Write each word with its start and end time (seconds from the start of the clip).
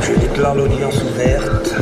Je 0.00 0.20
déclare 0.20 0.54
l'audience 0.54 1.02
ouverte. 1.02 1.74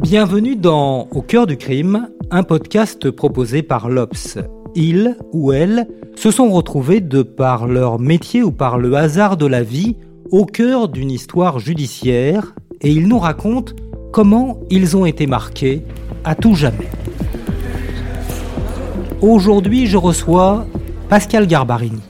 Bienvenue 0.00 0.56
dans 0.56 1.06
Au 1.12 1.22
cœur 1.22 1.46
du 1.46 1.56
crime, 1.56 2.08
un 2.32 2.42
podcast 2.42 3.10
proposé 3.12 3.62
par 3.62 3.88
l'Obs. 3.88 4.38
Ils 4.74 5.16
ou 5.32 5.52
elles 5.52 5.86
se 6.16 6.32
sont 6.32 6.50
retrouvés 6.50 7.00
de 7.00 7.22
par 7.22 7.68
leur 7.68 8.00
métier 8.00 8.42
ou 8.42 8.50
par 8.50 8.78
le 8.78 8.94
hasard 8.94 9.36
de 9.36 9.46
la 9.46 9.62
vie 9.62 9.96
au 10.32 10.44
cœur 10.46 10.88
d'une 10.88 11.12
histoire 11.12 11.60
judiciaire 11.60 12.54
et 12.80 12.90
ils 12.90 13.06
nous 13.06 13.20
racontent 13.20 13.72
comment 14.12 14.58
ils 14.68 14.96
ont 14.96 15.06
été 15.06 15.28
marqués 15.28 15.84
à 16.24 16.34
tout 16.34 16.56
jamais. 16.56 16.90
Aujourd'hui, 19.20 19.86
je 19.86 19.96
reçois 19.96 20.66
Pascal 21.08 21.46
Garbarini. 21.46 22.02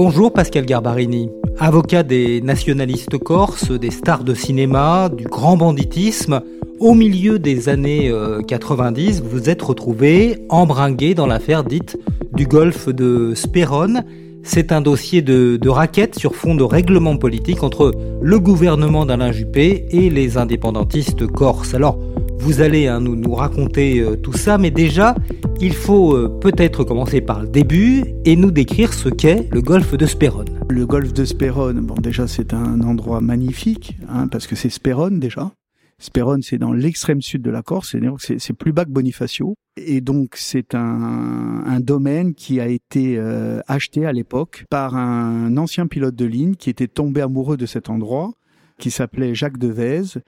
Bonjour 0.00 0.32
Pascal 0.32 0.64
Garbarini, 0.64 1.28
avocat 1.58 2.04
des 2.04 2.40
nationalistes 2.40 3.18
corses, 3.18 3.72
des 3.72 3.90
stars 3.90 4.22
de 4.22 4.32
cinéma, 4.32 5.08
du 5.08 5.24
grand 5.24 5.56
banditisme. 5.56 6.40
Au 6.78 6.94
milieu 6.94 7.40
des 7.40 7.68
années 7.68 8.14
90, 8.46 9.18
euh, 9.18 9.28
vous 9.28 9.50
êtes 9.50 9.60
retrouvé 9.60 10.38
embringué 10.50 11.14
dans 11.14 11.26
l'affaire 11.26 11.64
dite 11.64 11.98
du 12.32 12.46
golfe 12.46 12.88
de 12.88 13.32
Spérone. 13.34 14.04
C'est 14.44 14.70
un 14.70 14.82
dossier 14.82 15.20
de, 15.20 15.68
raquette 15.68 16.16
sur 16.16 16.36
fond 16.36 16.54
de 16.54 16.62
règlement 16.62 17.16
politique 17.16 17.64
entre 17.64 17.90
le 18.22 18.38
gouvernement 18.38 19.04
d'Alain 19.04 19.32
Juppé 19.32 19.86
et 19.90 20.10
les 20.10 20.38
indépendantistes 20.38 21.26
corses. 21.26 21.74
Alors, 21.74 21.98
vous 22.38 22.60
allez 22.60 22.86
hein, 22.86 23.00
nous, 23.00 23.16
nous, 23.16 23.34
raconter 23.34 23.98
euh, 23.98 24.14
tout 24.14 24.32
ça, 24.32 24.58
mais 24.58 24.70
déjà, 24.70 25.16
il 25.60 25.74
faut 25.74 26.14
euh, 26.14 26.28
peut-être 26.28 26.84
commencer 26.84 27.20
par 27.20 27.42
le 27.42 27.48
début 27.48 28.04
et 28.24 28.36
nous 28.36 28.50
décrire 28.50 28.94
ce 28.94 29.08
qu'est 29.08 29.48
le 29.50 29.60
golfe 29.60 29.96
de 29.96 30.06
Spérone. 30.06 30.48
Le 30.70 30.86
golfe 30.86 31.12
de 31.12 31.24
Spérone, 31.24 31.80
bon 31.80 31.96
déjà 31.96 32.28
c'est 32.28 32.54
un 32.54 32.80
endroit 32.82 33.20
magnifique, 33.20 33.96
hein, 34.08 34.28
parce 34.28 34.46
que 34.46 34.54
c'est 34.54 34.70
Spérone 34.70 35.18
déjà. 35.18 35.52
Spérone, 36.00 36.42
c'est 36.42 36.58
dans 36.58 36.72
l'extrême 36.72 37.20
sud 37.20 37.42
de 37.42 37.50
la 37.50 37.62
Corse, 37.62 37.96
c'est 38.18 38.52
plus 38.52 38.72
bas 38.72 38.84
que 38.84 38.90
Bonifacio. 38.90 39.56
Et 39.76 40.00
donc, 40.00 40.36
c'est 40.36 40.76
un, 40.76 41.64
un, 41.66 41.80
domaine 41.80 42.34
qui 42.34 42.60
a 42.60 42.68
été 42.68 43.16
euh, 43.18 43.58
acheté 43.66 44.06
à 44.06 44.12
l'époque 44.12 44.64
par 44.70 44.94
un 44.94 45.56
ancien 45.56 45.88
pilote 45.88 46.14
de 46.14 46.24
ligne 46.24 46.54
qui 46.54 46.70
était 46.70 46.86
tombé 46.86 47.20
amoureux 47.20 47.56
de 47.56 47.66
cet 47.66 47.90
endroit, 47.90 48.30
qui 48.78 48.92
s'appelait 48.92 49.34
Jacques 49.34 49.58
Devez, 49.58 50.20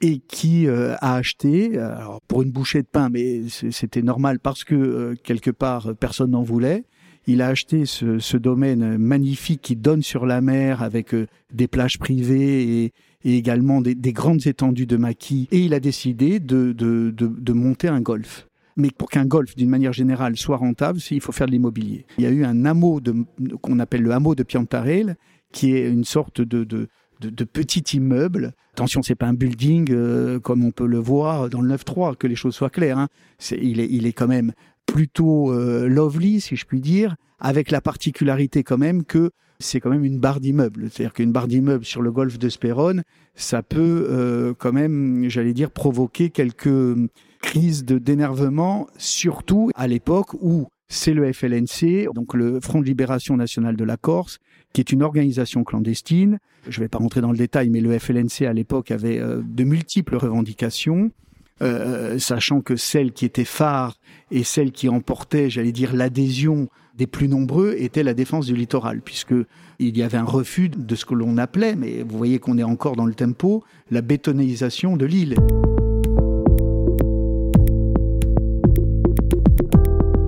et 0.00 0.18
qui 0.18 0.66
euh, 0.66 0.94
a 1.00 1.16
acheté, 1.16 1.78
alors 1.78 2.20
pour 2.28 2.42
une 2.42 2.50
bouchée 2.50 2.82
de 2.82 2.86
pain, 2.86 3.08
mais 3.10 3.42
c'était 3.48 4.02
normal 4.02 4.38
parce 4.38 4.64
que 4.64 4.74
euh, 4.74 5.14
quelque 5.22 5.50
part 5.50 5.94
personne 5.98 6.32
n'en 6.32 6.42
voulait. 6.42 6.84
Il 7.26 7.40
a 7.40 7.48
acheté 7.48 7.86
ce, 7.86 8.36
domaine 8.36 8.98
magnifique 8.98 9.62
qui 9.62 9.76
donne 9.76 10.02
sur 10.02 10.26
la 10.26 10.42
mer 10.42 10.82
avec 10.82 11.14
euh, 11.14 11.26
des 11.52 11.68
plages 11.68 11.98
privées 11.98 12.84
et, 12.84 12.92
également 13.24 13.80
des, 13.80 13.94
des, 13.94 14.12
grandes 14.12 14.46
étendues 14.46 14.84
de 14.84 14.98
maquis. 14.98 15.48
Et 15.50 15.60
il 15.60 15.72
a 15.72 15.80
décidé 15.80 16.38
de, 16.38 16.72
de, 16.72 17.10
de, 17.16 17.52
monter 17.54 17.88
un 17.88 18.02
golf. 18.02 18.46
Mais 18.76 18.90
pour 18.90 19.08
qu'un 19.08 19.24
golf, 19.24 19.56
d'une 19.56 19.70
manière 19.70 19.94
générale, 19.94 20.36
soit 20.36 20.58
rentable, 20.58 20.98
il 21.10 21.22
faut 21.22 21.32
faire 21.32 21.46
de 21.46 21.52
l'immobilier. 21.52 22.04
Il 22.18 22.24
y 22.24 22.26
a 22.26 22.30
eu 22.30 22.44
un 22.44 22.66
hameau 22.66 23.00
qu'on 23.62 23.78
appelle 23.78 24.02
le 24.02 24.10
hameau 24.10 24.34
de 24.34 24.42
Piantarel, 24.42 25.16
qui 25.52 25.74
est 25.74 25.88
une 25.88 26.04
sorte 26.04 26.42
de 26.42 26.88
de, 27.24 27.30
de 27.30 27.44
petits 27.44 27.96
immeubles. 27.96 28.52
Attention, 28.72 29.02
c'est 29.02 29.14
pas 29.14 29.26
un 29.26 29.34
building 29.34 29.88
euh, 29.90 30.40
comme 30.40 30.64
on 30.64 30.70
peut 30.70 30.86
le 30.86 30.98
voir 30.98 31.48
dans 31.48 31.60
le 31.60 31.74
9-3, 31.74 32.16
que 32.16 32.26
les 32.26 32.34
choses 32.34 32.54
soient 32.54 32.70
claires. 32.70 32.98
Hein. 32.98 33.08
Il, 33.50 33.80
est, 33.80 34.12
quand 34.12 34.28
même 34.28 34.52
plutôt 34.86 35.52
euh, 35.52 35.88
lovely, 35.88 36.40
si 36.40 36.56
je 36.56 36.64
puis 36.64 36.80
dire, 36.80 37.16
avec 37.38 37.70
la 37.70 37.80
particularité 37.80 38.62
quand 38.62 38.78
même 38.78 39.04
que 39.04 39.30
c'est 39.60 39.80
quand 39.80 39.90
même 39.90 40.04
une 40.04 40.18
barre 40.18 40.40
d'immeubles. 40.40 40.90
C'est-à-dire 40.90 41.12
qu'une 41.12 41.32
barre 41.32 41.48
d'immeubles 41.48 41.84
sur 41.84 42.02
le 42.02 42.10
golfe 42.10 42.38
de 42.38 42.48
Spérone, 42.48 43.02
ça 43.34 43.62
peut 43.62 44.06
euh, 44.10 44.54
quand 44.58 44.72
même, 44.72 45.28
j'allais 45.28 45.54
dire, 45.54 45.70
provoquer 45.70 46.30
quelques 46.30 46.96
crises 47.40 47.84
de 47.84 47.98
d'énervement, 47.98 48.88
surtout 48.96 49.70
à 49.74 49.86
l'époque 49.86 50.34
où 50.34 50.66
c'est 50.88 51.14
le 51.14 51.32
FLNC, 51.32 52.12
donc 52.14 52.34
le 52.34 52.60
Front 52.60 52.80
de 52.80 52.86
Libération 52.86 53.36
Nationale 53.36 53.76
de 53.76 53.84
la 53.84 53.96
Corse, 53.96 54.38
qui 54.74 54.80
est 54.80 54.92
une 54.92 55.02
organisation 55.02 55.64
clandestine. 55.64 56.38
Je 56.68 56.80
ne 56.80 56.84
vais 56.84 56.88
pas 56.88 56.98
rentrer 56.98 57.22
dans 57.22 57.30
le 57.30 57.38
détail, 57.38 57.70
mais 57.70 57.80
le 57.80 57.98
FLNC 57.98 58.42
à 58.42 58.52
l'époque 58.52 58.90
avait 58.90 59.20
euh, 59.20 59.40
de 59.42 59.64
multiples 59.64 60.16
revendications. 60.16 61.10
Euh, 61.62 62.18
sachant 62.18 62.60
que 62.60 62.74
celle 62.74 63.12
qui 63.12 63.24
était 63.24 63.44
phare 63.44 63.96
et 64.32 64.42
celle 64.42 64.72
qui 64.72 64.88
emportait, 64.88 65.50
j'allais 65.50 65.70
dire, 65.70 65.94
l'adhésion 65.94 66.68
des 66.96 67.06
plus 67.06 67.28
nombreux 67.28 67.76
était 67.78 68.02
la 68.02 68.12
défense 68.12 68.46
du 68.46 68.56
littoral, 68.56 69.00
puisque 69.02 69.34
il 69.78 69.96
y 69.96 70.02
avait 70.02 70.18
un 70.18 70.24
refus 70.24 70.68
de 70.68 70.94
ce 70.96 71.04
que 71.04 71.14
l'on 71.14 71.38
appelait, 71.38 71.76
mais 71.76 72.02
vous 72.02 72.18
voyez 72.18 72.40
qu'on 72.40 72.58
est 72.58 72.64
encore 72.64 72.96
dans 72.96 73.06
le 73.06 73.14
tempo, 73.14 73.62
la 73.92 74.02
bétonisation 74.02 74.96
de 74.96 75.06
l'île. 75.06 75.36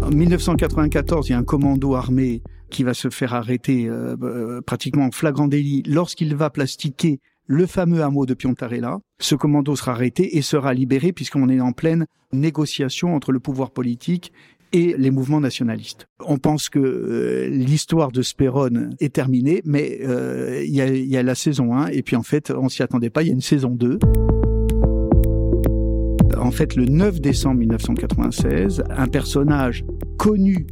En 0.02 0.10
1994, 0.10 1.28
il 1.28 1.32
y 1.32 1.34
a 1.34 1.38
un 1.38 1.44
commando 1.44 1.96
armé 1.96 2.40
qui 2.70 2.82
va 2.82 2.94
se 2.94 3.10
faire 3.10 3.34
arrêter 3.34 3.88
euh, 3.88 4.16
euh, 4.22 4.60
pratiquement 4.60 5.06
en 5.06 5.10
flagrant 5.10 5.48
délit 5.48 5.82
lorsqu'il 5.86 6.34
va 6.34 6.50
plastiquer 6.50 7.20
le 7.46 7.66
fameux 7.66 8.02
hameau 8.02 8.26
de 8.26 8.34
Piontarella. 8.34 8.98
Ce 9.20 9.34
commando 9.34 9.76
sera 9.76 9.92
arrêté 9.92 10.36
et 10.36 10.42
sera 10.42 10.74
libéré 10.74 11.12
puisqu'on 11.12 11.48
est 11.48 11.60
en 11.60 11.72
pleine 11.72 12.06
négociation 12.32 13.14
entre 13.14 13.32
le 13.32 13.40
pouvoir 13.40 13.70
politique 13.70 14.32
et 14.72 14.94
les 14.98 15.10
mouvements 15.10 15.40
nationalistes. 15.40 16.06
On 16.24 16.38
pense 16.38 16.68
que 16.68 16.78
euh, 16.78 17.48
l'histoire 17.48 18.10
de 18.10 18.22
Spérone 18.22 18.96
est 19.00 19.14
terminée, 19.14 19.62
mais 19.64 20.00
euh, 20.02 20.62
il 20.64 20.74
y, 20.74 20.80
a, 20.80 20.88
y, 20.88 21.16
a, 21.16 21.22
la 21.22 21.34
saison 21.34 21.74
1 21.74 21.88
et 21.88 22.02
puis 22.02 22.16
en 22.16 22.22
fait 22.22 22.50
on 22.50 22.68
s'y 22.68 22.82
attendait 22.82 23.10
pas, 23.10 23.22
il 23.22 23.28
y 23.28 23.30
a 23.30 23.34
une 23.34 23.40
saison 23.40 23.70
2. 23.70 23.98
En 26.38 26.50
fait, 26.50 26.76
le 26.76 26.84
9 26.84 27.20
décembre 27.20 27.58
1996, 27.60 28.84
un 28.90 29.08
personnage 29.08 29.84
connu 30.16 30.66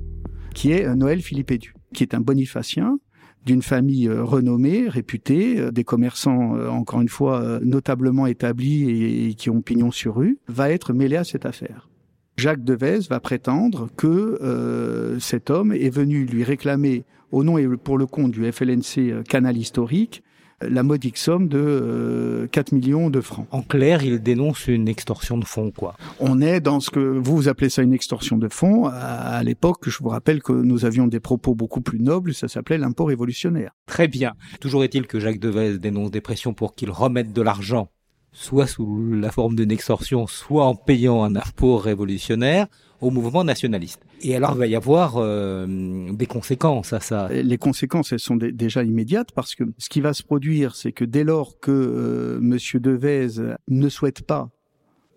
qui 0.55 0.73
est 0.73 0.95
Noël 0.95 1.21
Philippe 1.21 1.51
Edu 1.51 1.74
qui 1.95 2.03
est 2.03 2.15
un 2.15 2.21
bonifacien 2.21 2.99
d'une 3.45 3.63
famille 3.63 4.09
euh, 4.09 4.25
renommée, 4.25 4.89
réputée, 4.89 5.61
euh, 5.61 5.71
des 5.71 5.85
commerçants, 5.85 6.57
euh, 6.57 6.69
encore 6.69 7.01
une 7.01 7.09
fois, 7.09 7.61
notablement 7.63 8.27
établis 8.27 9.29
et, 9.29 9.35
qui 9.35 9.51
ont 9.51 9.61
pignon 9.61 9.91
sur 9.91 10.17
rue, 10.17 10.39
va 10.49 10.71
être 10.71 10.93
mêlé 10.93 11.17
à 11.17 11.25
cette 11.25 11.47
affaire. 11.47 11.89
Jacques 12.37 12.65
Devez 12.65 13.01
va 13.09 13.21
prétendre 13.21 13.89
que 13.97 15.17
cet 15.21 15.51
homme 15.51 15.73
est 15.73 15.95
venu 15.95 16.25
lui 16.25 16.43
réclamer, 16.43 17.05
au 17.31 17.45
nom 17.45 17.59
et 17.59 17.69
pour 17.77 17.97
le 17.97 18.07
compte 18.07 18.33
du 18.33 18.51
FLNC 18.51 19.23
Canal 19.29 19.57
Historique, 19.57 20.24
la 20.69 20.83
modique 20.83 21.19
somme 21.19 21.49
de 21.49 21.59
euh, 21.59 22.47
4 22.49 22.73
millions 22.73 23.11
de 23.11 23.21
francs. 23.21 23.47
En 23.51 23.63
clair, 23.63 24.03
il 24.03 24.21
dénonce 24.21 24.67
une 24.67 24.89
extorsion 24.89 25.39
de 25.39 25.45
fonds, 25.45 25.71
quoi. 25.71 25.97
On 26.21 26.41
est 26.41 26.61
dans 26.61 26.81
ce 26.81 26.91
que 26.91 27.01
vous 27.01 27.49
appelez 27.49 27.71
ça 27.71 27.83
une 27.83 27.93
extorsion 27.93 28.37
de 28.37 28.49
fonds. 28.49 28.87
À, 28.87 29.43
l'époque, 29.43 29.89
je 29.89 29.99
vous 29.99 30.09
rappelle 30.09 30.43
que 30.43 30.53
nous 30.53 30.85
avions 30.85 31.07
des 31.07 31.21
propos 31.21 31.55
beaucoup 31.55 31.81
plus 31.81 32.01
nobles, 32.01 32.35
ça 32.35 32.49
s'appelait 32.49 32.79
l'impôt 32.79 33.05
révolutionnaire. 33.05 33.73
Très 33.87 34.09
bien. 34.09 34.35
Toujours 34.61 34.85
est-il 34.85 35.07
que 35.07 35.21
Jacques 35.21 35.41
Devez 35.41 35.79
dénonce 35.79 36.11
des 36.11 36.21
pressions 36.21 36.55
pour 36.55 36.75
qu'il 36.75 36.91
remette 36.91 37.33
de 37.33 37.43
l'argent 37.43 37.89
soit 38.37 38.67
sous 38.67 39.13
la 39.13 39.31
forme 39.31 39.55
d'une 39.55 39.71
extorsion, 39.71 40.27
soit 40.27 40.67
en 40.67 40.75
payant 40.75 41.23
un 41.23 41.37
impôt 41.37 41.77
révolutionnaire 41.77 42.67
au 43.05 43.11
mouvement 43.11 43.45
nationaliste. 43.45 44.01
Et 44.23 44.35
alors, 44.35 44.53
il 44.55 44.59
va 44.59 44.67
y 44.67 44.77
avoir 44.77 45.15
euh, 45.17 46.13
des 46.13 46.27
conséquences 46.27 46.93
à 46.93 47.01
ça. 47.01 47.29
Les 47.31 47.59
conséquences, 47.59 48.13
elles 48.13 48.19
sont 48.19 48.37
déjà 48.37 48.83
immédiates 48.83 49.33
parce 49.33 49.55
que 49.55 49.65
ce 49.79 49.89
qui 49.89 50.01
va 50.01 50.13
se 50.13 50.23
produire, 50.23 50.75
c'est 50.75 50.93
que 50.93 51.05
dès 51.05 51.25
lors 51.25 51.59
que 51.61 51.71
euh, 51.71 52.39
Monsieur 52.41 52.81
Devez 52.81 53.29
ne 53.69 53.89
souhaite 53.89 54.23
pas 54.23 54.51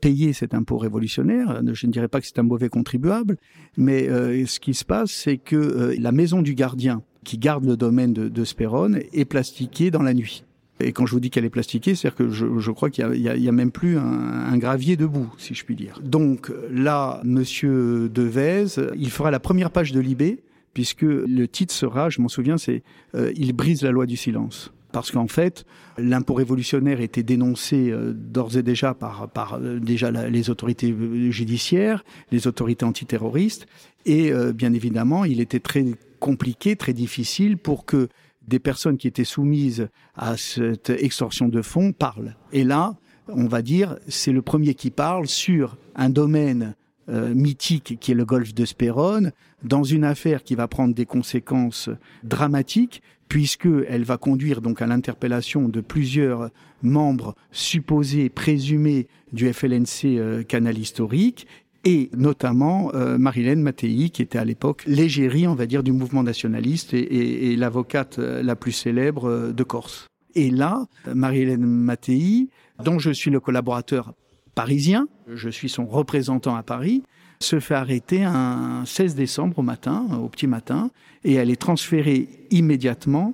payer 0.02 0.34
cet 0.34 0.54
impôt 0.54 0.78
révolutionnaire, 0.78 1.62
je 1.74 1.88
ne 1.88 1.92
dirais 1.92 2.08
pas 2.08 2.22
que 2.22 2.28
c'est 2.28 2.40
un 2.40 2.44
mauvais 2.44 2.70
contribuable, 2.70 3.38
mais 3.78 4.08
euh, 4.08 4.46
ce 4.46 4.60
qui 4.60 4.74
se 4.74 4.86
passe, 4.86 5.12
c'est 5.12 5.38
que 5.38 5.56
euh, 5.56 5.96
la 6.00 6.12
maison 6.12 6.42
du 6.42 6.54
gardien 6.54 7.02
qui 7.24 7.38
garde 7.38 7.66
le 7.66 7.76
domaine 7.76 8.14
de, 8.14 8.30
de 8.30 8.44
Spérone 8.46 9.02
est 9.12 9.26
plastiquée 9.26 9.92
dans 9.92 10.04
la 10.04 10.14
nuit. 10.14 10.44
Et 10.80 10.92
quand 10.92 11.06
je 11.06 11.12
vous 11.12 11.20
dis 11.20 11.30
qu'elle 11.30 11.46
est 11.46 11.50
plastiquée, 11.50 11.96
c'est-à-dire 11.96 12.16
que 12.16 12.30
je, 12.30 12.46
je 12.60 12.72
crois 12.72 12.90
qu'il 12.90 13.08
y, 13.14 13.18
y, 13.18 13.42
y 13.42 13.50
a, 13.50 13.52
même 13.52 13.72
plus 13.72 13.98
un, 13.98 14.04
un, 14.04 14.58
gravier 14.58 14.96
debout, 14.96 15.28
si 15.38 15.56
je 15.56 15.66
puis 15.66 15.76
dire. 15.76 16.00
Donc 16.04 16.52
là, 16.72 17.20
Monsieur 17.24 18.10
Devez, 18.10 18.66
il 18.96 19.10
fera 19.10 19.32
la 19.32 19.40
première 19.40 19.72
page 19.72 19.92
de 19.92 20.00
Libé, 20.00 20.44
puisque 20.78 21.02
le 21.02 21.48
titre 21.48 21.74
sera, 21.74 22.12
je 22.12 22.22
m'en 22.22 22.28
souviens, 22.28 22.60
c'est 22.60 22.84
euh, 23.16 23.32
Il 23.36 23.54
brise 23.54 23.82
la 23.82 23.90
loi 23.90 24.06
du 24.06 24.16
silence 24.16 24.72
parce 24.92 25.10
qu'en 25.10 25.28
fait, 25.28 25.66
l'impôt 25.98 26.36
révolutionnaire 26.36 27.02
était 27.02 27.24
dénoncé 27.24 27.90
euh, 27.90 28.14
d'ores 28.14 28.58
et 28.58 28.64
déjà 28.64 28.94
par, 28.94 29.28
par 29.28 29.56
euh, 29.56 29.80
déjà 29.80 30.12
les 30.12 30.52
autorités 30.52 30.96
judiciaires, 31.32 32.06
les 32.32 32.46
autorités 32.46 32.86
antiterroristes, 32.86 33.66
et 34.06 34.32
bien 34.54 34.72
évidemment, 34.72 35.26
il 35.26 35.42
était 35.42 35.60
très 35.60 35.84
compliqué, 36.20 36.78
très 36.78 36.94
difficile 36.94 37.58
pour 37.58 37.86
que 37.86 38.08
des 38.48 38.60
personnes 38.60 38.98
qui 38.98 39.08
étaient 39.08 39.24
soumises 39.24 39.90
à 40.16 40.38
cette 40.38 40.90
extorsion 40.90 41.48
de 41.48 41.62
fonds 41.62 41.92
parlent. 41.92 42.36
Et 42.54 42.64
là, 42.64 42.96
on 43.28 43.48
va 43.48 43.62
dire, 43.62 43.98
c'est 44.08 44.32
le 44.32 44.42
premier 44.42 44.74
qui 44.74 44.90
parle 44.90 45.28
sur 45.28 45.78
un 45.96 46.10
domaine 46.10 46.76
euh, 47.10 47.34
mythique 47.34 47.98
qui 48.00 48.12
est 48.12 48.16
le 48.16 48.26
golfe 48.26 48.54
de 48.54 48.66
Spérone, 48.66 49.32
dans 49.64 49.84
une 49.84 50.04
affaire 50.04 50.44
qui 50.44 50.56
va 50.56 50.68
prendre 50.68 50.94
des 50.94 51.06
conséquences 51.06 51.90
dramatiques, 52.24 53.02
puisqu'elle 53.30 54.04
va 54.04 54.18
conduire 54.18 54.62
donc 54.62 54.82
à 54.82 54.88
l'interpellation 54.88 55.68
de 55.68 55.82
plusieurs 55.82 56.50
membres 56.82 57.36
supposés, 57.52 58.30
présumés 58.30 59.08
du 59.34 59.52
FLNC 59.52 60.06
euh, 60.06 60.44
Canal 60.44 60.78
Historique, 60.78 61.48
et 61.88 62.10
notamment 62.18 62.92
euh, 62.96 63.18
Marilène 63.18 63.62
Mattei, 63.62 64.10
qui 64.10 64.22
était 64.22 64.38
à 64.38 64.44
l'époque 64.44 64.84
l'égérie, 64.88 65.48
on 65.48 65.56
va 65.56 65.66
dire, 65.66 65.84
du 65.84 65.94
mouvement 65.94 66.22
nationaliste 66.22 66.94
et, 66.94 67.56
l'avocate 67.56 68.18
la 68.18 68.58
plus 68.58 68.74
célèbre 68.74 69.54
de 69.54 69.64
Corse. 69.64 70.08
Et 70.36 70.52
là, 70.52 70.86
Marilène 71.12 71.66
Mattei, 71.66 72.50
dont 72.84 73.00
je 73.00 73.10
suis 73.12 73.32
le 73.32 73.40
collaborateur 73.40 74.14
parisien, 74.54 75.08
je 75.34 75.50
suis 75.50 75.70
son 75.70 75.86
représentant 75.86 76.58
à 76.58 76.64
Paris, 76.64 77.04
se 77.40 77.62
fait 77.62 77.76
arrêter 77.76 78.24
un 78.26 78.84
16 78.86 79.16
décembre 79.16 79.60
au 79.60 79.62
matin, 79.62 80.08
au 80.22 80.28
petit 80.28 80.48
matin, 80.48 80.92
et 81.24 81.36
elle 81.36 81.50
est 81.50 81.62
transférée 81.62 82.28
immédiatement, 82.52 83.34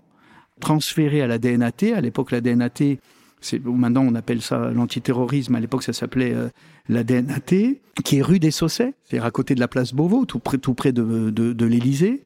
transférée 0.59 1.23
à 1.23 1.27
la 1.27 1.39
DNAT. 1.39 1.93
À 1.95 2.01
l'époque, 2.01 2.31
la 2.31 2.41
DNAT, 2.41 2.97
c'est 3.41 3.65
maintenant 3.65 4.05
on 4.07 4.13
appelle 4.15 4.41
ça 4.41 4.69
l'antiterrorisme. 4.71 5.55
À 5.55 5.59
l'époque, 5.59 5.83
ça 5.83 5.93
s'appelait 5.93 6.33
euh, 6.33 6.49
la 6.89 7.03
DNAT, 7.03 7.77
qui 8.03 8.17
est 8.17 8.21
rue 8.21 8.39
des 8.39 8.51
Saussets, 8.51 8.93
c'est-à-dire 9.05 9.25
à 9.25 9.31
côté 9.31 9.55
de 9.55 9.59
la 9.59 9.67
place 9.67 9.93
Beauvau, 9.93 10.25
tout 10.25 10.39
près, 10.39 10.57
tout 10.57 10.73
près 10.73 10.91
de, 10.91 11.29
de, 11.29 11.65
l'Élysée. 11.65 12.23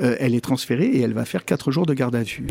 Euh, 0.00 0.16
elle 0.18 0.34
est 0.34 0.40
transférée 0.40 0.86
et 0.86 1.00
elle 1.00 1.12
va 1.12 1.24
faire 1.24 1.44
quatre 1.44 1.70
jours 1.70 1.86
de 1.86 1.94
garde 1.94 2.16
à 2.16 2.22
vue. 2.22 2.46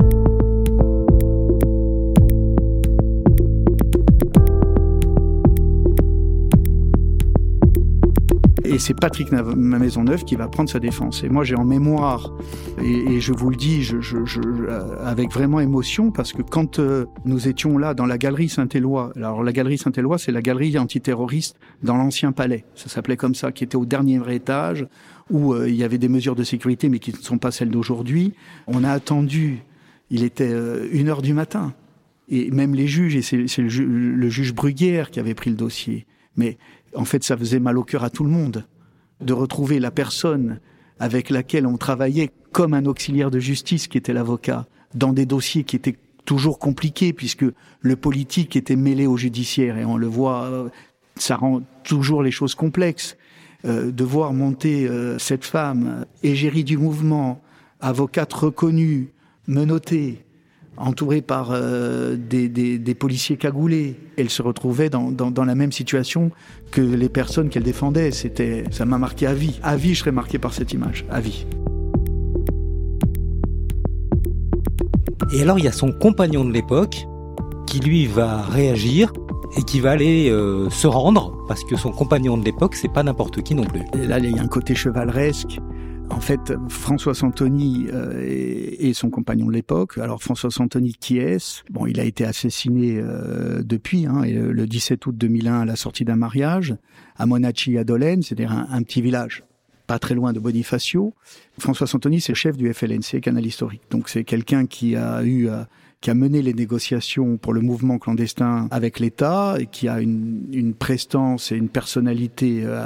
Et 8.72 8.78
c'est 8.78 8.94
Patrick 8.94 9.32
Maisonneuve 9.32 10.26
qui 10.26 10.36
va 10.36 10.48
prendre 10.48 10.70
sa 10.70 10.80
défense. 10.80 11.24
Et 11.24 11.30
moi, 11.30 11.44
j'ai 11.44 11.56
en 11.56 11.66
mémoire, 11.66 12.32
et, 12.80 13.20
je 13.20 13.34
vous 13.34 13.50
le 13.50 13.56
dis 13.56 13.82
je, 13.82 14.00
je, 14.00 14.24
je, 14.26 14.42
euh, 14.42 15.04
avec 15.04 15.32
vraiment 15.32 15.60
émotion, 15.60 16.12
parce 16.12 16.34
que 16.34 16.44
quand 16.44 16.78
euh, 16.78 17.06
nous 17.26 17.48
étions 17.48 17.80
là 17.80 17.96
dans 17.96 18.06
la 18.06 18.20
galerie 18.20 18.48
Saint-Éloi, 18.48 19.12
alors 19.16 19.44
la 19.44 19.54
galerie 19.54 19.80
Saint-Éloi, 19.80 20.20
c'est 20.20 20.32
la 20.32 20.44
galerie 20.44 20.78
antiterroriste 20.78 21.58
dans 21.82 21.98
l'ancien 21.98 22.32
palais, 22.32 22.64
ça 22.76 22.90
s'appelait 22.90 23.18
comme 23.18 23.34
ça, 23.34 23.52
qui 23.52 23.64
était 23.64 23.76
au 23.76 23.88
dernier 23.88 24.22
étage, 24.32 24.86
où 25.32 25.54
euh, 25.54 25.68
il 25.68 25.76
y 25.76 25.84
avait 25.84 25.98
des 25.98 26.10
mesures 26.10 26.36
de 26.36 26.44
sécurité, 26.44 26.90
mais 26.90 27.00
qui 27.00 27.12
ne 27.12 27.18
sont 27.18 27.40
pas 27.40 27.50
celles 27.50 27.72
d'aujourd'hui. 27.72 28.34
On 28.68 28.84
a 28.84 28.92
attendu, 28.92 29.64
il 30.12 30.24
était 30.24 30.54
une 30.92 31.10
heure 31.10 31.24
du 31.24 31.34
matin, 31.34 31.74
et 32.30 32.52
même 32.52 32.76
les 32.76 32.86
juges, 32.86 33.16
et 33.16 33.24
c'est 33.24 33.62
le, 33.62 34.14
le 34.16 34.30
juge 34.30 34.54
Bruguière 34.54 35.10
qui 35.10 35.20
avait 35.20 35.34
pris 35.34 35.50
le 35.50 35.56
dossier. 35.56 36.06
Mais 36.36 36.58
en 36.96 37.06
fait, 37.06 37.24
ça 37.24 37.38
faisait 37.38 37.60
mal 37.60 37.78
au 37.78 37.84
cœur 37.84 38.04
à 38.04 38.10
tout 38.10 38.24
le 38.24 38.30
monde 38.30 38.66
de 39.22 39.34
retrouver 39.34 39.80
la 39.80 39.92
personne 39.92 40.60
avec 41.00 41.30
laquelle 41.30 41.66
on 41.66 41.78
travaillait 41.78 42.32
comme 42.52 42.74
un 42.74 42.86
auxiliaire 42.86 43.32
de 43.32 43.40
justice 43.40 43.88
qui 43.88 43.98
était 43.98 44.14
l'avocat 44.14 44.68
dans 44.96 45.14
des 45.14 45.26
dossiers 45.26 45.64
qui 45.64 45.76
étaient 45.76 45.98
toujours 46.26 46.60
compliqués 46.60 47.14
puisque 47.14 47.46
le 47.82 47.96
politique 47.96 48.56
était 48.56 48.76
mêlé 48.76 49.08
au 49.08 49.18
judiciaire 49.18 49.78
et 49.78 49.86
on 49.86 49.98
le 49.98 50.08
voit, 50.08 50.70
ça 51.16 51.36
rend 51.36 51.62
toujours 51.84 52.24
les 52.24 52.32
choses 52.32 52.56
complexes. 52.56 53.18
Euh, 53.66 53.92
de 53.92 54.04
voir 54.06 54.32
monter 54.32 54.88
euh, 54.88 55.20
cette 55.20 55.44
femme, 55.44 56.06
égérie 56.24 56.64
du 56.64 56.78
mouvement, 56.78 57.42
avocate 57.82 58.32
reconnue, 58.32 59.12
menottée, 59.48 60.24
entourée 60.80 61.22
par 61.22 61.50
euh, 61.52 62.16
des, 62.16 62.50
des, 62.50 62.80
des, 62.80 62.96
policiers 62.96 63.38
cagoulés. 63.38 63.96
Elle 64.18 64.30
se 64.30 64.42
retrouvait 64.42 64.90
dans, 64.90 65.12
dans, 65.12 65.32
dans 65.32 65.46
la 65.46 65.56
même 65.56 65.72
situation 65.72 66.32
que 66.72 66.82
les 66.82 67.10
personnes 67.10 67.50
qu'elle 67.50 67.64
défendait. 67.64 68.12
C'était, 68.12 68.64
ça 68.72 68.86
m'a 68.86 68.98
marqué 68.98 69.28
à 69.28 69.34
vie. 69.34 69.60
À 69.62 69.76
vie, 69.76 69.94
je 69.94 70.00
serais 70.00 70.12
marqué 70.12 70.40
par 70.40 70.54
cette 70.54 70.74
image. 70.74 71.06
À 71.10 71.20
vie. 71.20 71.46
Et 75.32 75.42
alors, 75.42 75.60
il 75.60 75.66
y 75.66 75.68
a 75.68 75.72
son 75.72 75.92
compagnon 75.92 76.44
de 76.44 76.52
l'époque 76.52 77.06
qui 77.68 77.80
lui 77.80 78.08
va 78.08 78.42
réagir 78.42 79.14
et 79.58 79.64
qui 79.64 79.80
va 79.80 79.92
aller 79.92 80.30
euh, 80.30 80.70
se 80.70 80.88
rendre 80.88 81.38
parce 81.48 81.64
que 81.64 81.76
son 81.76 81.92
compagnon 81.92 82.38
de 82.38 82.46
l'époque, 82.46 82.76
c'est 82.76 82.92
pas 82.92 83.04
n'importe 83.04 83.42
qui 83.42 83.54
non 83.56 83.64
plus. 83.64 83.82
Et 83.94 84.08
là, 84.08 84.20
il 84.20 84.36
y 84.36 84.40
a 84.40 84.42
un 84.42 84.48
côté 84.48 84.76
chevaleresque. 84.76 85.60
En 86.10 86.20
fait, 86.20 86.54
François 86.70 87.14
Santoni 87.14 87.88
euh, 87.94 88.24
et, 88.26 88.94
son 88.94 89.10
compagnon 89.10 89.46
de 89.46 89.52
l'époque. 89.52 89.98
Alors 89.98 90.22
François 90.22 90.52
Santoni, 90.52 90.94
qui 90.94 91.20
est 91.20 91.64
Bon, 91.70 91.86
il 91.86 92.00
a 92.00 92.04
été 92.04 92.26
assassiné 92.26 92.98
euh, 92.98 93.62
depuis, 93.64 94.06
hein, 94.06 94.24
le 94.26 94.66
17 94.66 95.06
août 95.06 95.16
2001 95.16 95.62
à 95.62 95.66
la 95.66 95.76
sortie 95.76 96.06
d'un 96.06 96.16
mariage 96.16 96.76
à 97.18 97.26
Monacci 97.26 97.78
à 97.78 97.84
Dolène, 97.84 98.24
c'est-à-dire 98.24 98.52
un, 98.52 98.82
petit 98.84 99.02
village 99.02 99.44
pas 99.88 100.00
très 100.00 100.14
loin 100.14 100.34
de 100.34 100.40
Bonifacio. 100.40 101.14
François 101.58 101.88
Santoni, 101.88 102.22
c'est 102.22 102.36
chef 102.36 102.56
du 102.58 102.72
FLNC, 102.74 103.22
Canal 103.22 103.46
Historique. 103.46 103.82
Donc 103.90 104.08
c'est 104.10 104.24
quelqu'un 104.24 104.66
qui 104.66 104.96
a 104.96 105.24
eu 105.24 105.50
euh, 105.50 105.64
qui 106.02 106.10
a 106.10 106.14
mené 106.14 106.42
les 106.42 106.54
négociations 106.54 107.38
pour 107.38 107.54
le 107.54 107.62
mouvement 107.62 107.98
clandestin 107.98 108.68
avec 108.72 109.00
l'État 109.00 109.56
et 109.60 109.66
qui 109.66 109.88
a 109.88 110.00
une, 110.00 110.48
une, 110.52 110.74
prestance 110.74 111.52
et 111.52 111.56
une 111.56 111.70
personnalité 111.70 112.62
euh, 112.64 112.80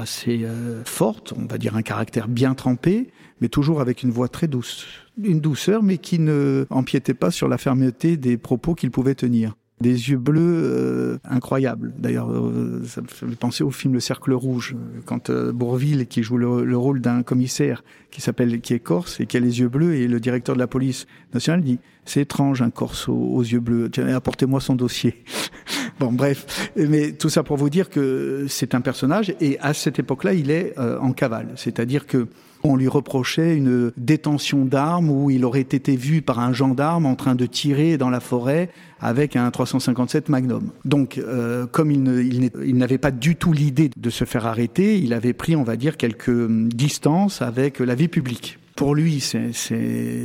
assez 0.00 0.44
euh, 0.44 0.82
forte, 0.84 1.34
on 1.36 1.46
va 1.46 1.58
dire 1.58 1.76
un 1.76 1.82
caractère 1.82 2.28
bien 2.28 2.54
trempé, 2.54 3.08
mais 3.40 3.48
toujours 3.48 3.80
avec 3.80 4.02
une 4.02 4.10
voix 4.10 4.28
très 4.28 4.46
douce. 4.46 4.86
Une 5.22 5.40
douceur, 5.40 5.82
mais 5.82 5.98
qui 5.98 6.18
ne 6.18 6.66
empiétait 6.70 7.14
pas 7.14 7.30
sur 7.30 7.48
la 7.48 7.58
fermeté 7.58 8.16
des 8.16 8.36
propos 8.36 8.74
qu'il 8.74 8.90
pouvait 8.90 9.14
tenir 9.14 9.56
des 9.82 10.10
yeux 10.10 10.16
bleus 10.16 10.62
euh, 10.64 11.18
incroyables. 11.24 11.92
D'ailleurs, 11.98 12.30
euh, 12.30 12.82
ça 12.86 13.02
me 13.02 13.06
fait 13.06 13.26
penser 13.36 13.62
au 13.62 13.70
film 13.70 13.92
Le 13.92 14.00
Cercle 14.00 14.32
Rouge, 14.32 14.74
quand 15.04 15.28
euh, 15.28 15.52
Bourville, 15.52 16.06
qui 16.06 16.22
joue 16.22 16.38
le, 16.38 16.76
rôle 16.76 17.00
d'un 17.00 17.22
commissaire 17.22 17.84
qui 18.10 18.22
s'appelle, 18.22 18.60
qui 18.60 18.72
est 18.72 18.78
corse 18.78 19.20
et 19.20 19.26
qui 19.26 19.36
a 19.36 19.40
les 19.40 19.60
yeux 19.60 19.68
bleus, 19.68 19.96
et 19.96 20.08
le 20.08 20.20
directeur 20.20 20.54
de 20.54 20.60
la 20.60 20.66
police 20.66 21.06
nationale 21.34 21.62
dit 21.62 21.78
c'est 22.04 22.22
étrange 22.22 22.62
un 22.62 22.70
corse 22.70 23.08
aux, 23.08 23.42
yeux 23.42 23.60
bleus. 23.60 23.90
Apportez-moi 24.14 24.60
son 24.60 24.74
dossier. 24.74 25.22
bon, 26.00 26.12
bref, 26.12 26.72
mais 26.76 27.12
tout 27.12 27.28
ça 27.28 27.42
pour 27.42 27.56
vous 27.56 27.70
dire 27.70 27.90
que 27.90 28.46
c'est 28.48 28.74
un 28.74 28.80
personnage 28.80 29.34
et 29.40 29.58
à 29.60 29.74
cette 29.74 29.98
époque-là, 29.98 30.32
il 30.32 30.50
est 30.50 30.76
en 30.78 31.12
cavale, 31.12 31.52
c'est-à-dire 31.56 32.06
que 32.06 32.26
on 32.64 32.76
lui 32.76 32.88
reprochait 32.88 33.56
une 33.56 33.92
détention 33.96 34.64
d'armes 34.64 35.10
où 35.10 35.30
il 35.30 35.44
aurait 35.44 35.60
été 35.60 35.96
vu 35.96 36.22
par 36.22 36.38
un 36.38 36.52
gendarme 36.52 37.06
en 37.06 37.14
train 37.14 37.34
de 37.34 37.46
tirer 37.46 37.98
dans 37.98 38.10
la 38.10 38.20
forêt 38.20 38.70
avec 39.00 39.36
un 39.36 39.50
357 39.50 40.28
Magnum. 40.28 40.70
Donc, 40.84 41.18
euh, 41.18 41.66
comme 41.66 41.90
il 41.90 42.76
n'avait 42.76 42.98
pas 42.98 43.10
du 43.10 43.36
tout 43.36 43.52
l'idée 43.52 43.90
de 43.96 44.10
se 44.10 44.24
faire 44.24 44.46
arrêter, 44.46 44.98
il 44.98 45.12
avait 45.12 45.32
pris, 45.32 45.56
on 45.56 45.64
va 45.64 45.76
dire, 45.76 45.96
quelques 45.96 46.28
hum, 46.28 46.68
distances 46.72 47.42
avec 47.42 47.80
la 47.80 47.94
vie 47.94 48.08
publique. 48.08 48.58
Pour 48.76 48.94
lui, 48.94 49.20
c'est 49.20 49.52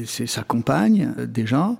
sa 0.06 0.44
compagne, 0.44 1.14
euh, 1.18 1.26
déjà, 1.26 1.76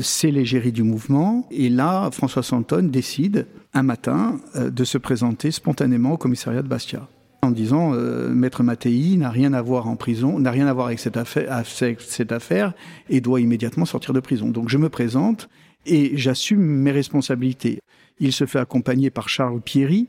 c'est 0.00 0.30
l'égérie 0.30 0.72
du 0.72 0.82
mouvement. 0.82 1.46
Et 1.50 1.68
là, 1.68 2.10
François 2.10 2.42
Santon 2.42 2.88
décide, 2.90 3.46
un 3.74 3.82
matin, 3.82 4.38
euh, 4.56 4.70
de 4.70 4.84
se 4.84 4.98
présenter 4.98 5.50
spontanément 5.50 6.12
au 6.12 6.16
commissariat 6.16 6.62
de 6.62 6.68
Bastia 6.68 7.08
en 7.46 7.50
disant 7.50 7.92
euh, 7.94 8.28
Maître 8.28 8.62
Mattei 8.62 9.16
n'a 9.16 9.30
rien 9.30 9.52
à 9.52 9.62
voir 9.62 9.88
en 9.88 9.96
prison, 9.96 10.38
n'a 10.38 10.50
rien 10.50 10.66
à 10.66 10.72
voir 10.72 10.86
avec 10.86 10.98
cette 10.98 11.16
affaire, 11.16 11.62
cette 11.64 12.32
affaire 12.32 12.74
et 13.08 13.20
doit 13.20 13.40
immédiatement 13.40 13.84
sortir 13.84 14.12
de 14.12 14.20
prison. 14.20 14.48
Donc 14.48 14.68
je 14.68 14.78
me 14.78 14.88
présente 14.88 15.48
et 15.86 16.16
j'assume 16.16 16.60
mes 16.60 16.90
responsabilités. 16.90 17.80
Il 18.18 18.32
se 18.32 18.46
fait 18.46 18.58
accompagner 18.58 19.10
par 19.10 19.28
Charles 19.28 19.60
Pierry, 19.60 20.08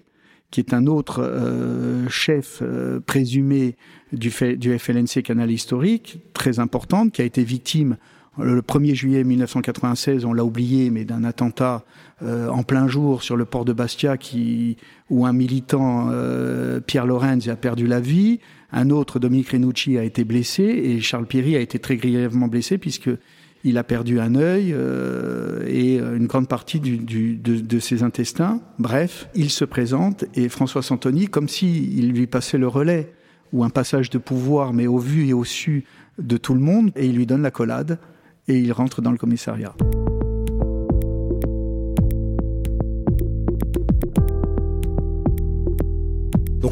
qui 0.51 0.60
est 0.60 0.74
un 0.74 0.88
autre 0.88 1.22
euh, 1.22 2.08
chef 2.10 2.60
euh, 2.62 3.00
présumé 3.00 3.75
du, 4.13 4.32
du 4.58 4.79
FLNC 4.79 5.22
Canal 5.24 5.51
Historique, 5.51 6.20
très 6.34 6.60
importante, 6.60 7.12
qui 7.12 7.22
a 7.22 7.25
été 7.25 7.44
victime 7.44 7.98
le 8.39 8.62
1er 8.62 8.94
juillet 8.94 9.24
1996, 9.24 10.25
on 10.25 10.34
l'a 10.34 10.46
oublié, 10.46 10.89
mais 10.89 11.06
d'un 11.06 11.24
attentat 11.24 11.84
euh, 12.24 12.50
en 12.50 12.63
plein 12.63 12.88
jour 12.88 13.24
sur 13.24 13.36
le 13.36 13.46
port 13.46 13.65
de 13.65 13.74
Bastia 13.74 14.17
qui, 14.17 14.77
où 15.10 15.25
un 15.25 15.34
militant, 15.34 16.10
euh, 16.12 16.79
Pierre 16.79 17.06
Lorenz, 17.06 17.50
a 17.50 17.56
perdu 17.56 17.88
la 17.88 18.00
vie. 18.00 18.39
Un 18.72 18.89
autre, 18.89 19.20
Dominique 19.20 19.50
Renucci, 19.50 19.98
a 19.98 20.03
été 20.03 20.24
blessé 20.24 20.63
et 20.63 21.00
Charles 21.00 21.25
Pierry 21.25 21.56
a 21.56 21.60
été 21.60 21.79
très 21.79 21.96
grièvement 21.96 22.48
blessé 22.48 22.77
puisque 22.77 23.10
il 23.63 23.77
a 23.77 23.84
perdu 23.84 24.20
un 24.20 24.36
œil 24.36 24.72
euh, 24.74 25.63
et 25.67 25.98
une 25.98 26.27
grande 26.27 26.48
partie 26.48 26.79
du, 26.79 27.36
de, 27.38 27.79
ses 27.79 28.03
intestins. 28.03 28.62
Bref, 28.77 29.29
il 29.36 29.50
se 29.50 29.65
présente 29.65 30.25
et 30.36 30.48
François 30.50 30.84
Santoni, 30.84 31.27
comme 31.27 31.50
s'il 31.50 32.12
lui 32.12 32.27
passait 32.27 32.58
le 32.58 32.67
relais 32.67 33.13
ou 33.53 33.63
un 33.63 33.70
passage 33.70 34.10
de 34.10 34.17
pouvoir, 34.17 34.74
mais 34.74 34.88
au 34.88 34.98
vu 34.98 35.27
et 35.27 35.34
au 35.34 35.44
su 35.44 35.86
de 36.20 36.38
tout 36.38 36.53
le 36.53 36.60
monde 36.60 36.91
et 36.96 37.06
il 37.06 37.15
lui 37.15 37.25
donne 37.25 37.41
la 37.41 37.51
collade 37.51 38.00
et 38.48 38.58
il 38.58 38.72
rentre 38.72 39.01
dans 39.01 39.12
le 39.12 39.18
commissariat. 39.18 39.74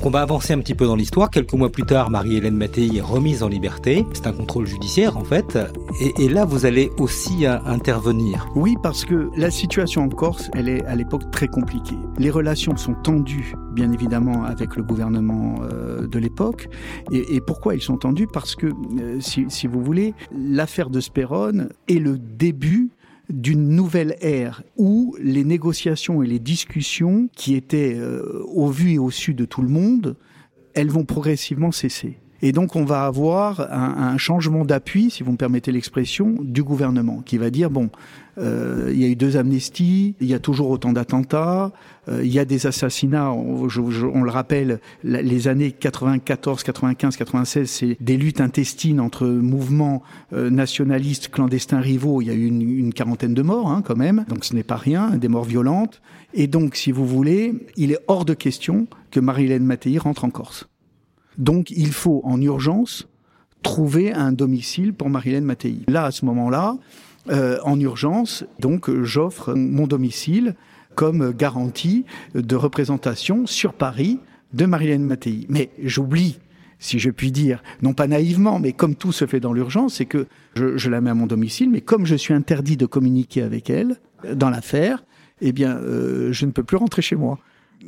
On 0.08 0.12
va 0.12 0.22
avancer 0.22 0.54
un 0.54 0.60
petit 0.60 0.76
peu 0.76 0.86
dans 0.86 0.96
l'histoire. 0.96 1.32
Quelques 1.32 1.54
mois 1.54 1.72
plus 1.72 1.82
tard, 1.82 2.12
Marie-Hélène 2.12 2.56
Mattei 2.56 2.96
est 2.96 3.02
remise 3.02 3.42
en 3.42 3.48
liberté. 3.48 4.06
C'est 4.14 4.28
un 4.28 4.34
contrôle 4.34 4.68
judiciaire 4.68 5.18
en 5.18 5.24
fait. 5.24 5.58
Et, 6.00 6.30
là, 6.30 6.46
vous 6.46 6.68
allez 6.68 6.92
aussi 7.00 7.48
intervenir. 7.48 8.48
Oui, 8.56 8.76
parce 8.84 9.04
que 9.04 9.32
la 9.36 9.50
situation 9.50 10.04
en 10.04 10.10
Corse, 10.10 10.52
elle 10.54 10.70
est 10.70 10.86
à 10.86 10.94
l'époque 10.96 11.32
très 11.32 11.48
compliquée. 11.48 11.98
Les 12.20 12.30
relations 12.30 12.78
sont 12.78 12.94
tendues, 12.94 13.56
bien 13.74 13.92
évidemment, 13.92 14.44
avec 14.44 14.76
le 14.76 14.84
gouvernement 14.84 15.56
euh, 15.64 16.06
de 16.06 16.20
l'époque. 16.20 16.70
Et, 17.12 17.42
pourquoi 17.42 17.74
ils 17.74 17.82
sont 17.82 17.98
tendus 17.98 18.28
Parce 18.32 18.54
que, 18.56 18.68
euh, 18.68 19.20
si, 19.22 19.46
si, 19.50 19.66
vous 19.66 19.82
voulez, 19.82 20.14
l'affaire 20.32 20.92
de 20.92 21.00
Spérone 21.00 21.70
est 21.88 21.98
le 21.98 22.20
début 22.20 22.92
d'une 23.30 23.70
nouvelle 23.70 24.16
ère 24.22 24.64
où 24.78 25.16
les 25.20 25.44
négociations 25.44 26.22
et 26.24 26.28
les 26.28 26.40
discussions 26.40 27.30
qui 27.36 27.56
étaient 27.56 27.96
euh, 27.96 28.44
au 28.46 28.70
vu 28.70 28.94
et 28.94 29.00
au 29.00 29.12
su 29.12 29.34
de 29.34 29.46
tout 29.46 29.62
le 29.62 29.70
monde, 29.70 30.16
elles 30.74 30.90
vont 30.90 31.06
progressivement 31.06 31.72
cesser. 31.72 32.20
Et 32.42 32.52
donc 32.52 32.76
on 32.76 32.86
va 32.86 33.06
avoir 33.06 33.62
un, 33.72 34.18
changement 34.18 34.66
d'appui, 34.66 35.10
si 35.10 35.24
vous 35.24 35.32
me 35.32 35.38
permettez 35.38 35.72
l'expression, 35.72 36.36
du 36.42 36.64
gouvernement, 36.64 37.22
qui 37.26 37.38
va 37.38 37.50
dire, 37.50 37.70
bon, 37.70 37.90
euh, 38.38 38.92
il 38.94 39.02
y 39.02 39.06
a 39.06 39.08
eu 39.08 39.16
deux 39.16 39.38
amnesties, 39.38 40.16
il 40.20 40.28
y 40.28 40.34
a 40.34 40.40
toujours 40.40 40.70
autant 40.70 40.92
d'attentats, 40.92 41.72
euh, 42.10 42.22
il 42.24 42.32
y 42.32 42.40
a 42.40 42.46
des 42.46 42.68
assassinats, 42.68 43.32
on, 43.32 43.68
on 43.68 44.24
le 44.24 44.30
rappelle, 44.30 44.80
les 45.04 45.48
années 45.48 45.72
94, 45.72 46.64
95, 46.64 47.16
96, 47.16 47.70
c'est 47.70 47.98
des 48.02 48.18
luttes 48.18 48.42
intestines 48.42 49.00
entre 49.00 49.28
mouvements 49.28 50.04
euh, 50.34 50.50
nationalistes, 50.50 51.30
clandestins 51.30 51.80
rivaux, 51.80 52.22
il 52.22 52.28
y 52.28 52.32
a 52.32 52.34
eu 52.34 52.46
une, 52.48 52.94
quarantaine 52.94 53.34
de 53.34 53.42
morts 53.42 53.70
hein, 53.70 53.82
quand 53.86 53.98
même, 53.98 54.26
donc 54.30 54.46
ce 54.46 54.54
n'est 54.54 54.64
pas 54.64 54.78
rien, 54.78 55.12
des 55.12 55.28
morts 55.28 55.44
violentes. 55.46 56.02
Et 56.34 56.48
donc, 56.48 56.76
si 56.76 56.92
vous 56.92 57.06
voulez, 57.06 57.54
il 57.78 57.92
est 57.92 58.00
hors 58.08 58.26
de 58.26 58.34
question 58.34 58.88
que 59.12 59.20
Marie-Hélène 59.20 59.64
Mattei 59.64 59.98
rentre 59.98 60.26
en 60.26 60.30
Corse. 60.30 60.68
Donc 61.38 61.72
il 61.72 61.92
faut 61.92 62.22
en 62.24 62.42
urgence 62.42 63.08
trouver 63.64 64.14
un 64.14 64.32
domicile 64.32 64.94
pour 64.94 65.10
Marilène 65.10 65.44
Mattei. 65.44 65.80
Là, 65.88 66.06
à 66.06 66.12
ce 66.12 66.26
moment-là, 66.26 66.78
euh, 67.30 67.58
en 67.64 67.80
urgence, 67.80 68.46
donc 68.60 68.92
j'offre 69.04 69.54
mon 69.56 69.88
domicile 69.88 70.56
comme 70.94 71.34
garantie 71.34 72.06
de 72.36 72.56
représentation 72.56 73.48
sur 73.48 73.74
Paris 73.74 74.20
de 74.54 74.66
Marilène 74.66 75.04
Mattei. 75.04 75.46
Mais 75.50 75.70
j'oublie, 75.84 76.40
si 76.80 77.00
je 77.00 77.10
puis 77.10 77.32
dire, 77.32 77.64
non 77.82 77.94
pas 77.94 78.08
naïvement, 78.08 78.60
mais 78.60 78.72
comme 78.72 78.96
tout 78.96 79.12
se 79.12 79.26
fait 79.26 79.40
dans 79.40 79.52
l'urgence, 79.52 79.96
c'est 79.96 80.06
que 80.06 80.28
je, 80.56 80.90
la 80.90 81.02
mets 81.02 81.10
à 81.10 81.16
mon 81.16 81.26
domicile, 81.26 81.70
mais 81.70 81.82
comme 81.82 82.06
je 82.06 82.16
suis 82.16 82.34
interdit 82.34 82.78
de 82.78 82.86
communiquer 82.86 83.42
avec 83.42 83.70
elle 83.70 83.98
dans 84.34 84.50
l'affaire, 84.50 85.04
eh 85.42 85.52
bien, 85.52 85.76
euh, 85.78 86.32
je 86.32 86.46
ne 86.46 86.52
peux 86.52 86.64
plus 86.64 86.78
rentrer 86.78 87.02
chez 87.02 87.16
moi 87.16 87.40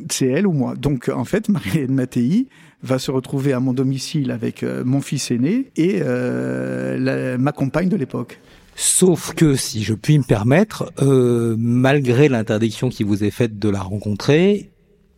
c'est 0.09 0.27
elle 0.27 0.47
ou 0.47 0.51
moi. 0.51 0.75
Donc 0.75 1.09
en 1.09 1.25
fait, 1.25 1.49
Marie-Hélène 1.49 1.93
Mattei 1.93 2.47
va 2.83 2.99
se 2.99 3.11
retrouver 3.11 3.53
à 3.53 3.59
mon 3.59 3.73
domicile 3.73 4.31
avec 4.31 4.63
euh, 4.63 4.83
mon 4.85 5.01
fils 5.01 5.31
aîné 5.31 5.71
et 5.75 5.99
euh, 6.01 7.37
ma 7.37 7.51
compagne 7.51 7.89
de 7.89 7.95
l'époque. 7.95 8.39
Sauf 8.75 9.33
que, 9.33 9.55
si 9.55 9.83
je 9.83 9.95
puis 9.95 10.19
me 10.19 10.23
permettre, 10.23 10.91
euh, 11.01 11.55
malgré 11.57 12.29
l'interdiction 12.29 12.89
qui 12.89 13.03
vous 13.03 13.23
est 13.23 13.31
faite 13.31 13.57
de 13.57 13.69
la 13.69 13.81
rencontrer, 13.81 14.69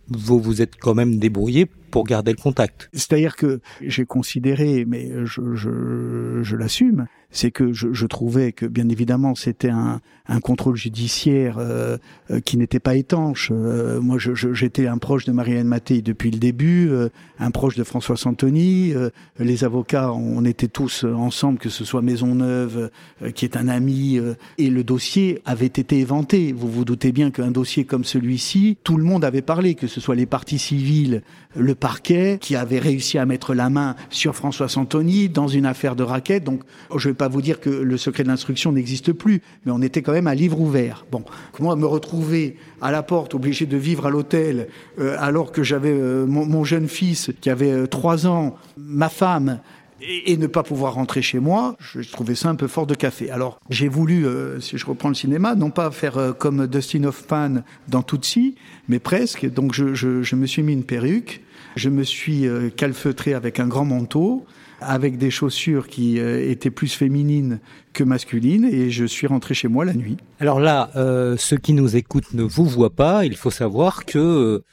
vous 0.07 0.39
vous 0.39 0.61
êtes 0.61 0.77
quand 0.77 0.95
même 0.95 1.19
débrouillé 1.19 1.65
pour 1.91 2.05
garder 2.05 2.31
le 2.31 2.37
contact. 2.37 2.89
C'est-à-dire 2.93 3.35
que 3.35 3.59
j'ai 3.81 4.05
considéré, 4.05 4.85
mais 4.87 5.11
je, 5.25 5.55
je, 5.55 6.39
je 6.41 6.55
l'assume, 6.55 7.07
c'est 7.31 7.51
que 7.51 7.73
je, 7.73 7.93
je, 7.93 8.05
trouvais 8.07 8.51
que 8.51 8.65
bien 8.65 8.89
évidemment 8.89 9.35
c'était 9.35 9.69
un, 9.69 10.01
un, 10.27 10.39
contrôle 10.39 10.75
judiciaire 10.75 11.57
euh, 11.59 11.97
euh 12.31 12.39
qui 12.39 12.57
n'était 12.57 12.79
pas 12.79 12.95
étanche. 12.95 13.51
Euh, 13.53 14.01
moi, 14.01 14.17
j'étais 14.19 14.87
un 14.87 14.97
proche 14.97 15.25
de 15.25 15.31
Marianne 15.31 15.67
Mattei 15.67 16.01
depuis 16.01 16.31
le 16.31 16.39
début, 16.39 16.89
euh, 16.89 17.09
un 17.39 17.51
proche 17.51 17.75
de 17.75 17.83
François 17.83 18.17
Santoni. 18.17 18.93
les 19.37 19.63
avocats, 19.63 20.11
on 20.13 20.43
était 20.45 20.67
tous 20.67 21.03
ensemble, 21.03 21.59
que 21.59 21.69
ce 21.69 21.85
soit 21.85 22.01
Maisonneuve, 22.01 22.89
qui 23.35 23.45
est 23.45 23.57
un 23.57 23.67
ami, 23.67 24.19
et 24.57 24.69
le 24.69 24.83
dossier 24.83 25.41
avait 25.45 25.65
été 25.65 25.99
éventé. 25.99 26.53
Vous 26.53 26.69
vous 26.69 26.85
doutez 26.85 27.11
bien 27.11 27.31
qu'un 27.31 27.51
dossier 27.51 27.85
comme 27.85 28.03
celui-ci, 28.03 28.77
tout 28.83 28.97
le 28.97 29.03
monde 29.03 29.23
avait 29.23 29.41
parlé, 29.41 29.75
que 29.75 29.87
ce 29.87 30.01
soit 30.01 30.15
les 30.15 30.25
parties 30.25 30.59
civiles, 30.59 31.21
le 31.55 31.75
parquet, 31.75 32.37
qui 32.39 32.55
avait 32.55 32.79
réussi 32.79 33.17
à 33.17 33.25
mettre 33.25 33.53
la 33.53 33.69
main 33.69 33.95
sur 34.09 34.35
François 34.35 34.69
Santoni 34.69 35.29
dans 35.29 35.47
une 35.47 35.65
affaire 35.65 35.95
de 35.95 36.03
raquette. 36.03 36.43
Donc, 36.43 36.61
je 36.95 37.09
pas 37.19 37.27
vous 37.27 37.41
dire 37.41 37.59
que 37.59 37.69
le 37.69 37.97
secret 37.97 38.23
de 38.23 38.29
l'instruction 38.29 38.71
n'existe 38.71 39.11
plus, 39.11 39.41
mais 39.65 39.71
on 39.73 39.81
était 39.81 40.01
quand 40.01 40.13
même 40.13 40.25
à 40.25 40.33
livre 40.33 40.59
ouvert. 40.59 41.05
Bon, 41.11 41.23
comment 41.51 41.75
me 41.75 41.85
retrouver 41.85 42.55
à 42.81 42.91
la 42.91 43.03
porte, 43.03 43.35
obligé 43.35 43.65
de 43.65 43.75
vivre 43.77 44.07
à 44.07 44.09
l'hôtel, 44.09 44.69
euh, 44.99 45.17
alors 45.19 45.51
que 45.51 45.61
j'avais 45.61 45.91
euh, 45.91 46.25
mon, 46.25 46.63
jeune 46.63 46.87
fils 46.87 47.31
qui 47.41 47.49
avait 47.49 47.71
euh, 47.71 47.87
trois 47.87 48.25
ans, 48.25 48.55
ma 48.77 49.09
femme, 49.09 49.59
et, 50.01 50.37
ne 50.37 50.47
pas 50.47 50.63
pouvoir 50.63 50.93
rentrer 50.93 51.21
chez 51.21 51.39
moi, 51.39 51.75
je 51.79 52.09
trouvais 52.09 52.35
ça 52.35 52.49
un 52.49 52.55
peu 52.55 52.67
fort 52.67 52.87
de 52.87 52.95
café. 52.95 53.29
Alors 53.29 53.59
j'ai 53.69 53.87
voulu, 53.87 54.25
si 54.59 54.77
je 54.77 54.85
reprends 54.85 55.09
le 55.09 55.15
cinéma, 55.15 55.55
non 55.55 55.69
pas 55.69 55.91
faire 55.91 56.35
comme 56.37 56.67
Dustin 56.67 57.03
Hoffman 57.03 57.63
dans 57.87 58.01
Tootsie, 58.01 58.55
mais 58.87 58.99
presque. 58.99 59.49
Donc 59.51 59.73
je, 59.73 60.35
me 60.35 60.45
suis 60.45 60.63
mis 60.63 60.73
une 60.73 60.83
perruque, 60.83 61.41
je 61.75 61.89
me 61.89 62.03
suis 62.03 62.47
calfeutré 62.77 63.33
avec 63.33 63.59
un 63.59 63.67
grand 63.67 63.85
manteau, 63.85 64.45
avec 64.81 65.17
des 65.17 65.31
chaussures 65.31 65.87
qui 65.87 66.19
euh, 66.19 66.49
étaient 66.49 66.71
plus 66.71 66.93
féminines 66.93 67.59
que 67.93 68.03
masculines 68.03 68.65
et 68.65 68.89
je 68.89 69.05
suis 69.05 69.27
rentré 69.27 69.53
chez 69.53 69.67
moi 69.67 69.85
la 69.85 69.93
nuit. 69.93 70.17
Alors 70.39 70.59
là, 70.59 70.89
euh, 70.95 71.35
ceux 71.37 71.57
qui 71.57 71.73
nous 71.73 71.95
écoutent 71.95 72.33
ne 72.33 72.43
vous 72.43 72.65
voient 72.65 72.95
pas. 72.95 73.25
Il 73.25 73.35
faut 73.35 73.51
savoir 73.51 74.05
que 74.05 74.19
euh, 74.19 74.63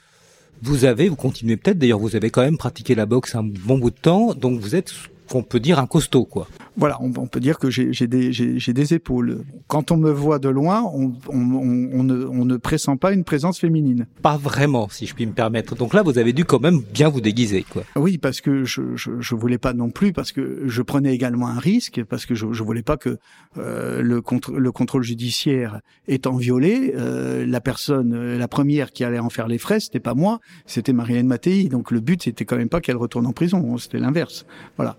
vous 0.62 0.85
avez, 0.85 1.09
vous 1.09 1.16
continuez 1.16 1.56
peut-être, 1.56 1.78
d'ailleurs 1.78 1.99
vous 1.99 2.16
avez 2.16 2.30
quand 2.30 2.42
même 2.42 2.59
pratiqué 2.59 2.95
la 2.95 3.06
boxe 3.06 3.35
un 3.35 3.42
bon 3.42 3.78
bout 3.78 3.90
de 3.90 3.97
temps, 3.97 4.35
donc 4.35 4.61
vous 4.61 4.75
êtes 4.75 4.92
qu'on 5.28 5.42
peut 5.42 5.61
dire 5.61 5.78
un 5.78 5.87
costaud, 5.87 6.25
quoi. 6.25 6.49
Voilà, 6.76 6.99
on, 7.00 7.11
peut 7.26 7.40
dire 7.40 7.59
que 7.59 7.71
j'ai 7.71 8.06
des, 8.06 8.30
des, 8.30 8.95
épaules. 8.95 9.45
Quand 9.66 9.90
on 9.90 9.97
me 9.97 10.11
voit 10.11 10.38
de 10.38 10.50
loin, 10.50 10.83
on, 10.83 11.12
on, 11.28 12.02
ne, 12.02 12.26
on, 12.26 12.45
ne, 12.45 12.56
pressent 12.59 12.97
pas 12.97 13.12
une 13.12 13.25
présence 13.25 13.59
féminine. 13.59 14.06
Pas 14.21 14.37
vraiment, 14.37 14.88
si 14.90 15.06
je 15.06 15.14
puis 15.14 15.25
me 15.25 15.33
permettre. 15.33 15.75
Donc 15.75 15.95
là, 15.95 16.02
vous 16.02 16.18
avez 16.18 16.35
dû 16.35 16.45
quand 16.45 16.61
même 16.61 16.80
bien 16.92 17.09
vous 17.09 17.23
déguiser, 17.23 17.64
quoi. 17.64 17.83
Oui, 17.97 18.18
parce 18.18 18.42
que 18.42 18.64
je, 18.64 18.95
je, 18.95 19.11
je 19.21 19.35
voulais 19.35 19.56
pas 19.56 19.73
non 19.73 19.88
plus, 19.88 20.12
parce 20.12 20.33
que 20.33 20.64
je 20.66 20.83
prenais 20.83 21.14
également 21.14 21.49
un 21.49 21.59
risque, 21.59 22.04
parce 22.04 22.26
que 22.26 22.35
je, 22.35 22.52
je 22.52 22.62
voulais 22.62 22.83
pas 22.83 22.99
que 22.99 23.18
euh, 23.56 24.02
le, 24.02 24.23
le 24.54 24.73
contrôle 24.73 25.02
judiciaire 25.02 25.80
étant 26.09 26.37
violé, 26.37 26.92
euh, 26.95 27.47
la 27.47 27.61
personne, 27.61 28.12
euh, 28.14 28.38
la 28.38 28.49
première 28.49 28.90
qui 28.90 29.04
allait 29.04 29.18
en 29.18 29.30
faire 29.30 29.49
les 29.49 29.59
frais, 29.59 29.80
c'était 29.80 30.00
pas 30.00 30.14
moi, 30.14 30.40
c'était 30.66 30.92
Marianne 30.92 31.26
Mattei. 31.26 31.68
Donc 31.68 31.90
le 31.90 32.00
but, 32.00 32.23
c'était 32.23 32.45
quand 32.45 32.56
même 32.56 32.68
pas 32.68 32.80
qu'elle 32.80 32.97
retourne 32.97 33.26
en 33.26 33.33
prison, 33.33 33.78
c'était 33.78 33.99
l'inverse. 33.99 34.45
Voilà. 34.76 34.99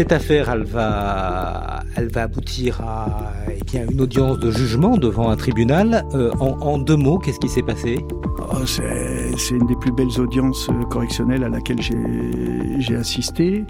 Cette 0.00 0.12
affaire, 0.12 0.48
elle 0.48 0.64
va, 0.64 1.84
elle 1.94 2.08
va 2.08 2.22
aboutir 2.22 2.80
à 2.80 3.34
eh 3.54 3.62
bien, 3.64 3.84
une 3.86 4.00
audience 4.00 4.38
de 4.38 4.50
jugement 4.50 4.96
devant 4.96 5.28
un 5.28 5.36
tribunal. 5.36 6.06
Euh, 6.14 6.30
en, 6.40 6.78
deux 6.78 6.96
mots, 6.96 7.18
qu'est-ce 7.18 7.38
qui 7.38 7.50
s'est 7.50 7.60
passé? 7.60 7.98
Oh, 8.38 8.64
C'est 8.64 9.54
une 9.54 9.66
des 9.66 9.76
plus 9.76 9.92
belles 9.92 10.18
audiences 10.18 10.70
euh, 10.70 10.84
correctionnelles 10.84 11.44
à 11.44 11.50
laquelle 11.50 11.82
j'ai 11.82 12.96
assisté. 12.96 13.66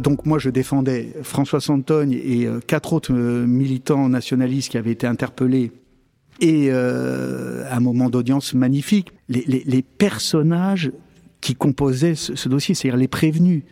Donc 0.00 0.26
moi, 0.26 0.38
je 0.38 0.50
défendais 0.50 1.14
François 1.22 1.62
Santogne 1.62 2.12
et 2.12 2.44
euh, 2.44 2.60
quatre 2.60 2.92
autres 2.92 3.14
militants 3.14 4.10
nationalistes 4.10 4.72
qui 4.72 4.76
avaient 4.76 4.92
été 4.92 5.06
interpellés 5.06 5.72
et 6.42 6.70
un 6.70 7.80
moment 7.80 8.10
d'audience 8.10 8.52
magnifique. 8.52 9.12
Les, 9.30 9.82
personnages 9.82 10.92
qui 11.40 11.54
composaient 11.54 12.16
ce 12.16 12.48
dossier, 12.50 12.74
c'est-à-dire 12.74 12.98
les 12.98 13.08
prévenus, 13.08 13.62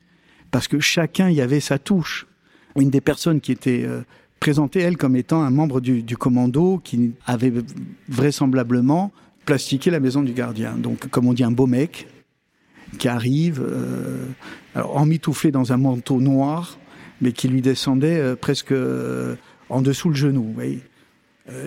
parce 0.51 0.69
que 0.69 0.81
chacun 0.81 1.31
y 1.31 1.41
avait 1.41 1.61
sa 1.61 1.79
touche. 1.79 2.27
Une 2.77 2.91
des 2.91 3.01
personnes 3.01 3.41
qui 3.41 3.53
était 3.53 3.85
euh, 3.85 4.03
présentée, 4.41 4.81
elle, 4.81 4.97
comme 4.97 5.17
étant 5.17 5.43
un 5.43 5.51
membre 5.51 5.81
du, 5.81 6.17
commando 6.17 6.79
qui 6.79 7.13
avait 7.27 7.53
vraisemblablement 8.09 9.13
plastiqué 9.45 9.91
la 9.91 10.01
maison 10.01 10.23
du 10.23 10.33
gardien. 10.33 10.75
Donc, 10.75 11.09
comme 11.09 11.27
on 11.27 11.33
dit, 11.33 11.45
un 11.45 11.51
beau 11.51 11.67
mec 11.67 12.07
qui 12.99 13.09
arrive, 13.09 13.63
euh, 13.67 14.27
emmitouflé 14.75 15.51
dans 15.51 15.73
un 15.73 15.77
manteau 15.77 16.21
noir, 16.21 16.79
mais 17.21 17.33
qui 17.33 17.49
lui 17.49 17.61
descendait 17.61 18.19
euh, 18.19 18.37
presque 18.37 18.75
en 19.69 19.83
dessous 19.83 20.09
le 20.09 20.15
genou, 20.15 20.55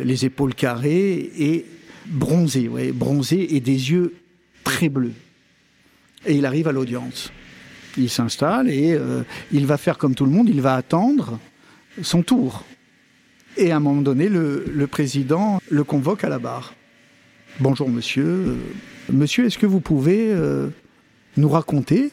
les 0.03 0.25
épaules 0.25 0.55
carrées 0.55 1.31
et 1.37 1.65
bronzé, 2.07 2.69
bronzé 2.93 3.55
et 3.55 3.59
des 3.59 3.91
yeux 3.91 4.15
très 4.63 4.89
bleus. 4.89 5.13
Et 6.25 6.35
il 6.35 6.45
arrive 6.45 6.67
à 6.67 6.71
l'audience. 6.71 7.31
Il 7.97 8.09
s'installe 8.09 8.69
et 8.69 8.93
euh, 8.93 9.23
il 9.51 9.65
va 9.65 9.77
faire 9.77 9.97
comme 9.97 10.15
tout 10.15 10.25
le 10.25 10.31
monde, 10.31 10.49
il 10.49 10.61
va 10.61 10.75
attendre 10.75 11.39
son 12.01 12.21
tour. 12.21 12.63
Et 13.57 13.71
à 13.71 13.77
un 13.77 13.79
moment 13.79 14.01
donné, 14.01 14.29
le, 14.29 14.87
président 14.87 15.61
le 15.69 15.83
convoque 15.83 16.23
à 16.23 16.29
la 16.29 16.39
barre. 16.39 16.73
Bonjour 17.59 17.89
monsieur. 17.89 18.25
Euh, 18.25 18.55
monsieur, 19.11 19.45
est-ce 19.45 19.57
que 19.57 19.65
vous 19.65 19.81
pouvez 19.81 20.31
euh, 20.31 20.69
nous 21.35 21.49
raconter 21.49 22.11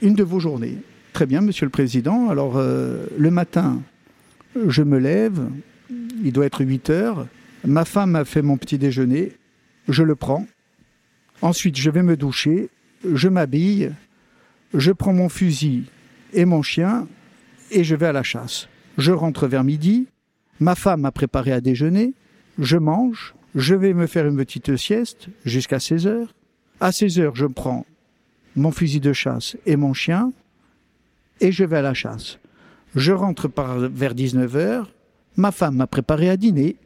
une 0.00 0.14
de 0.14 0.24
vos 0.24 0.40
journées? 0.40 0.78
Très 1.12 1.26
bien, 1.26 1.42
Monsieur 1.42 1.66
le 1.66 1.70
Président. 1.70 2.28
Alors, 2.28 2.58
le 2.58 3.30
matin, 3.30 3.80
je 4.66 4.82
me 4.82 4.98
lève, 4.98 5.48
il 6.24 6.32
doit 6.32 6.44
être 6.44 6.64
8 6.64 6.90
heures. 6.90 7.28
Ma 7.64 7.84
femme 7.84 8.16
a 8.16 8.24
fait 8.24 8.42
mon 8.42 8.56
petit 8.56 8.78
déjeuner, 8.78 9.30
je 9.88 10.02
le 10.02 10.16
prends. 10.16 10.44
Ensuite, 11.40 11.76
je 11.76 11.88
vais 11.88 12.02
me 12.02 12.16
doucher, 12.16 12.68
je 13.12 13.28
m'habille, 13.28 13.92
je 14.74 14.90
prends 14.90 15.12
mon 15.12 15.28
fusil 15.28 15.84
et 16.32 16.44
mon 16.44 16.62
chien 16.62 17.06
et 17.70 17.84
je 17.84 17.94
vais 17.94 18.06
à 18.06 18.12
la 18.12 18.22
chasse. 18.22 18.68
Je 18.98 19.12
rentre 19.12 19.46
vers 19.46 19.64
midi, 19.64 20.06
ma 20.60 20.74
femme 20.74 21.04
a 21.04 21.12
préparé 21.12 21.52
à 21.52 21.60
déjeuner, 21.60 22.12
je 22.58 22.76
mange, 22.76 23.34
je 23.54 23.74
vais 23.74 23.94
me 23.94 24.06
faire 24.06 24.26
une 24.26 24.36
petite 24.36 24.76
sieste 24.76 25.28
jusqu'à 25.44 25.78
16 25.78 26.06
heures. 26.06 26.34
À 26.80 26.92
16 26.92 27.20
heures, 27.20 27.36
je 27.36 27.46
prends 27.46 27.86
mon 28.56 28.72
fusil 28.72 29.00
de 29.00 29.12
chasse 29.12 29.56
et 29.64 29.76
mon 29.76 29.94
chien 29.94 30.32
et 31.40 31.52
je 31.52 31.64
vais 31.64 31.78
à 31.78 31.82
la 31.82 31.94
chasse. 31.94 32.38
Je 32.96 33.12
rentre 33.12 33.48
par, 33.48 33.78
vers 33.78 34.14
19 34.14 34.56
heures, 34.56 34.92
ma 35.36 35.52
femme 35.52 35.76
m'a 35.76 35.86
préparé 35.86 36.28
à 36.28 36.36
dîner, 36.36 36.76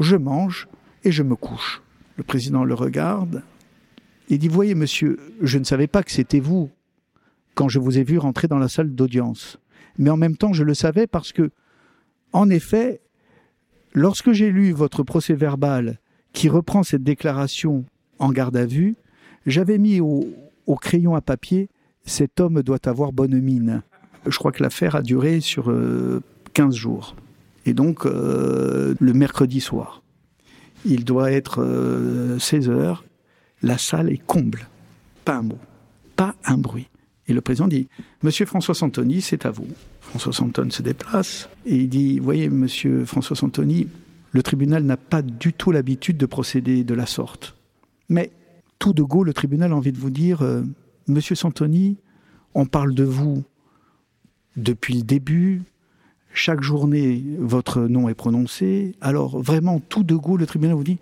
je 0.00 0.16
mange 0.16 0.68
et 1.04 1.12
je 1.12 1.22
me 1.22 1.36
couche. 1.36 1.82
Le 2.16 2.22
président 2.24 2.64
le 2.64 2.74
regarde 2.74 3.42
et 4.28 4.38
dit 4.38 4.48
Voyez, 4.48 4.74
monsieur, 4.74 5.18
je 5.40 5.58
ne 5.58 5.64
savais 5.64 5.86
pas 5.86 6.02
que 6.02 6.10
c'était 6.10 6.40
vous 6.40 6.70
quand 7.58 7.68
je 7.68 7.80
vous 7.80 7.98
ai 7.98 8.04
vu 8.04 8.18
rentrer 8.18 8.46
dans 8.46 8.60
la 8.60 8.68
salle 8.68 8.94
d'audience. 8.94 9.58
Mais 9.98 10.10
en 10.10 10.16
même 10.16 10.36
temps, 10.36 10.52
je 10.52 10.62
le 10.62 10.74
savais 10.74 11.08
parce 11.08 11.32
que, 11.32 11.50
en 12.32 12.50
effet, 12.50 13.00
lorsque 13.94 14.30
j'ai 14.30 14.52
lu 14.52 14.70
votre 14.70 15.02
procès 15.02 15.34
verbal 15.34 15.98
qui 16.32 16.48
reprend 16.48 16.84
cette 16.84 17.02
déclaration 17.02 17.84
en 18.20 18.30
garde 18.30 18.56
à 18.56 18.64
vue, 18.64 18.94
j'avais 19.44 19.78
mis 19.78 19.98
au, 19.98 20.24
crayon 20.80 21.16
à 21.16 21.20
papier 21.20 21.68
Cet 22.04 22.38
homme 22.38 22.62
doit 22.62 22.86
avoir 22.88 23.10
bonne 23.10 23.40
mine. 23.40 23.82
Je 24.24 24.38
crois 24.38 24.52
que 24.52 24.62
l'affaire 24.62 24.94
a 24.94 25.02
duré 25.02 25.40
sur 25.40 25.64
15 25.64 25.72
euh, 25.74 26.70
jours. 26.70 27.16
Et 27.66 27.74
donc, 27.74 28.06
euh, 28.06 28.94
le 29.00 29.12
mercredi 29.14 29.60
soir, 29.60 30.04
il 30.84 31.04
doit 31.04 31.32
être 31.32 31.56
16 32.38 32.68
euh, 32.68 32.72
heures, 32.72 33.04
la 33.62 33.78
salle 33.78 34.10
est 34.10 34.24
comble. 34.24 34.68
Pas 35.24 35.38
un 35.38 35.42
mot, 35.42 35.58
pas 36.14 36.36
un 36.44 36.56
bruit. 36.56 36.88
Et 37.28 37.34
le 37.34 37.40
président 37.40 37.68
dit 37.68 37.88
Monsieur 38.22 38.46
François 38.46 38.74
Santoni, 38.74 39.20
c'est 39.20 39.46
à 39.46 39.50
vous. 39.50 39.68
François 40.00 40.32
Santoni 40.32 40.72
se 40.72 40.82
déplace 40.82 41.48
et 41.66 41.76
il 41.76 41.88
dit 41.88 42.18
Voyez, 42.18 42.48
monsieur 42.48 43.04
François 43.04 43.36
Santoni, 43.36 43.88
le 44.32 44.42
tribunal 44.42 44.82
n'a 44.82 44.96
pas 44.96 45.22
du 45.22 45.52
tout 45.52 45.70
l'habitude 45.70 46.16
de 46.16 46.26
procéder 46.26 46.84
de 46.84 46.94
la 46.94 47.06
sorte. 47.06 47.54
Mais 48.08 48.30
tout 48.78 48.94
de 48.94 49.02
go, 49.02 49.24
le 49.24 49.34
tribunal 49.34 49.72
a 49.72 49.76
envie 49.76 49.92
de 49.92 49.98
vous 49.98 50.10
dire 50.10 50.42
euh, 50.42 50.62
Monsieur 51.06 51.34
Santoni, 51.34 51.98
on 52.54 52.66
parle 52.66 52.94
de 52.94 53.04
vous 53.04 53.44
depuis 54.56 54.94
le 54.94 55.02
début. 55.02 55.62
Chaque 56.32 56.62
journée, 56.62 57.22
votre 57.38 57.82
nom 57.82 58.08
est 58.08 58.14
prononcé. 58.14 58.94
Alors, 59.00 59.40
vraiment, 59.40 59.80
tout 59.80 60.02
de 60.02 60.14
go, 60.14 60.36
le 60.36 60.46
tribunal 60.46 60.76
vous 60.76 60.84
dit 60.84 60.98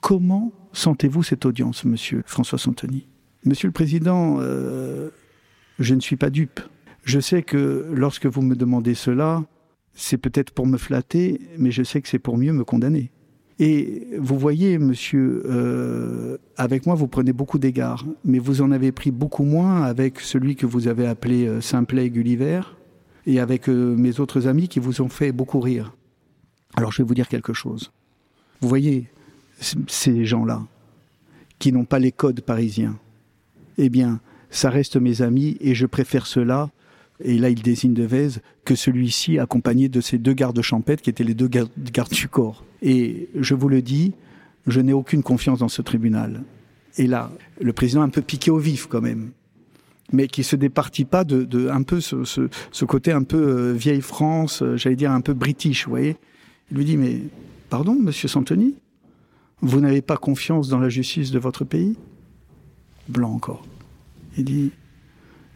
Comment 0.00 0.52
sentez-vous 0.72 1.22
cette 1.22 1.46
audience, 1.46 1.84
monsieur 1.84 2.22
François 2.26 2.58
Santoni? 2.58 3.06
Monsieur 3.44 3.68
le 3.68 3.72
Président, 3.72 4.38
euh, 4.40 5.10
je 5.82 5.94
ne 5.94 6.00
suis 6.00 6.16
pas 6.16 6.30
dupe. 6.30 6.60
Je 7.04 7.20
sais 7.20 7.42
que 7.42 7.86
lorsque 7.92 8.26
vous 8.26 8.42
me 8.42 8.54
demandez 8.54 8.94
cela, 8.94 9.44
c'est 9.94 10.18
peut-être 10.18 10.52
pour 10.52 10.66
me 10.66 10.78
flatter, 10.78 11.40
mais 11.58 11.70
je 11.70 11.82
sais 11.82 12.00
que 12.00 12.08
c'est 12.08 12.18
pour 12.18 12.38
mieux 12.38 12.52
me 12.52 12.64
condamner. 12.64 13.10
Et 13.58 14.06
vous 14.18 14.38
voyez, 14.38 14.78
monsieur, 14.78 15.42
euh, 15.46 16.38
avec 16.56 16.86
moi, 16.86 16.94
vous 16.94 17.08
prenez 17.08 17.32
beaucoup 17.32 17.58
d'égards, 17.58 18.06
mais 18.24 18.38
vous 18.38 18.62
en 18.62 18.72
avez 18.72 18.92
pris 18.92 19.10
beaucoup 19.10 19.44
moins 19.44 19.82
avec 19.82 20.20
celui 20.20 20.56
que 20.56 20.66
vous 20.66 20.88
avez 20.88 21.06
appelé 21.06 21.46
euh, 21.46 21.60
Simplet 21.60 22.08
Gulliver, 22.10 22.62
et 23.26 23.40
avec 23.40 23.68
euh, 23.68 23.94
mes 23.94 24.20
autres 24.20 24.46
amis 24.48 24.68
qui 24.68 24.80
vous 24.80 25.00
ont 25.00 25.08
fait 25.08 25.32
beaucoup 25.32 25.60
rire. 25.60 25.94
Alors 26.74 26.92
je 26.92 27.02
vais 27.02 27.06
vous 27.06 27.14
dire 27.14 27.28
quelque 27.28 27.52
chose. 27.52 27.92
Vous 28.60 28.68
voyez, 28.68 29.08
ces 29.60 30.24
gens-là, 30.24 30.62
qui 31.58 31.72
n'ont 31.72 31.84
pas 31.84 31.98
les 31.98 32.12
codes 32.12 32.40
parisiens, 32.40 32.98
eh 33.78 33.90
bien, 33.90 34.20
ça 34.52 34.70
reste 34.70 34.96
mes 34.96 35.22
amis 35.22 35.56
et 35.60 35.74
je 35.74 35.86
préfère 35.86 36.26
cela 36.26 36.70
et 37.24 37.38
là 37.38 37.48
il 37.48 37.62
désigne 37.62 37.94
Devez, 37.94 38.28
que 38.64 38.74
celui-ci 38.74 39.38
accompagné 39.38 39.88
de 39.88 40.00
ces 40.00 40.18
deux 40.18 40.34
gardes 40.34 40.60
champêtres 40.60 41.02
qui 41.02 41.10
étaient 41.10 41.24
les 41.24 41.34
deux 41.34 41.48
gardes 41.48 41.70
du 42.12 42.28
corps. 42.28 42.64
Et 42.82 43.28
je 43.34 43.54
vous 43.54 43.68
le 43.68 43.82
dis, 43.82 44.12
je 44.66 44.80
n'ai 44.80 44.92
aucune 44.92 45.22
confiance 45.22 45.60
dans 45.60 45.68
ce 45.68 45.82
tribunal. 45.82 46.42
Et 46.98 47.06
là, 47.06 47.30
le 47.60 47.72
président 47.72 48.02
un 48.02 48.10
peu 48.10 48.22
piqué 48.22 48.50
au 48.50 48.58
vif 48.58 48.86
quand 48.86 49.00
même, 49.00 49.30
mais 50.12 50.28
qui 50.28 50.42
se 50.42 50.56
départit 50.56 51.06
pas 51.06 51.24
de, 51.24 51.68
un 51.68 51.82
peu 51.82 52.00
ce, 52.00 52.84
côté 52.84 53.12
un 53.12 53.22
peu 53.22 53.38
euh, 53.38 53.72
vieille 53.72 54.02
France, 54.02 54.62
euh, 54.62 54.76
j'allais 54.76 54.96
dire 54.96 55.10
un 55.10 55.22
peu 55.22 55.32
british, 55.32 55.86
vous 55.86 55.90
voyez. 55.90 56.16
Il 56.70 56.76
lui 56.76 56.84
dit, 56.84 56.96
mais 56.98 57.22
pardon, 57.70 57.94
monsieur 57.94 58.28
Santoni, 58.28 58.74
vous 59.62 59.80
n'avez 59.80 60.02
pas 60.02 60.16
confiance 60.16 60.68
dans 60.68 60.78
la 60.78 60.90
justice 60.90 61.30
de 61.30 61.38
votre 61.38 61.64
pays? 61.64 61.96
Blanc 63.08 63.32
encore. 63.32 63.64
Il 64.36 64.44
dit 64.44 64.70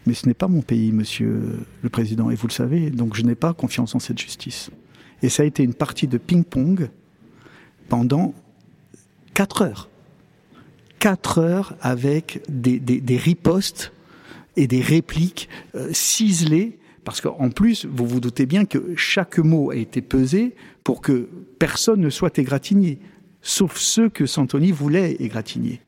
Mais 0.07 0.15
ce 0.15 0.27
n'est 0.27 0.35
pas 0.35 0.49
mon 0.49 0.63
pays, 0.63 0.93
monsieur 0.93 1.59
le 1.83 1.89
président, 1.89 2.31
et 2.31 2.35
vous 2.35 2.47
le 2.47 2.53
savez, 2.53 2.91
donc 2.91 3.17
je 3.17 3.23
n'ai 3.23 3.35
pas 3.35 3.53
confiance 3.55 3.95
en 3.95 3.99
cette 3.99 4.19
justice. 4.19 4.71
Et 5.23 5.29
ça 5.29 5.43
a 5.43 5.47
été 5.47 5.63
une 5.63 5.75
partie 5.75 6.07
de 6.07 6.19
ping-pong 6.19 6.91
pendant 7.89 8.35
quatre 9.35 9.63
heures. 9.63 9.89
Quatre 10.99 11.39
heures 11.39 11.77
avec 11.81 12.43
des, 12.49 13.17
ripostes 13.17 13.93
et 14.57 14.67
des 14.67 14.81
répliques 14.81 15.49
euh, 15.75 15.91
ciselées, 15.93 16.79
parce 17.05 17.21
qu'en 17.21 17.51
plus, 17.51 17.87
vous 17.87 18.07
vous 18.07 18.21
doutez 18.21 18.47
bien 18.47 18.65
que 18.65 18.95
chaque 18.97 19.39
mot 19.39 19.71
a 19.71 19.77
été 19.77 20.01
pesé 20.01 20.55
pour 20.83 21.01
que 21.01 21.29
personne 21.59 22.01
ne 22.01 22.11
soit 22.11 22.39
égratigné, 22.39 22.99
sauf 23.43 23.77
ceux 23.77 24.09
que 24.09 24.27
Santoni 24.27 24.73
voulait 24.73 25.13
égratigner. 25.21 25.81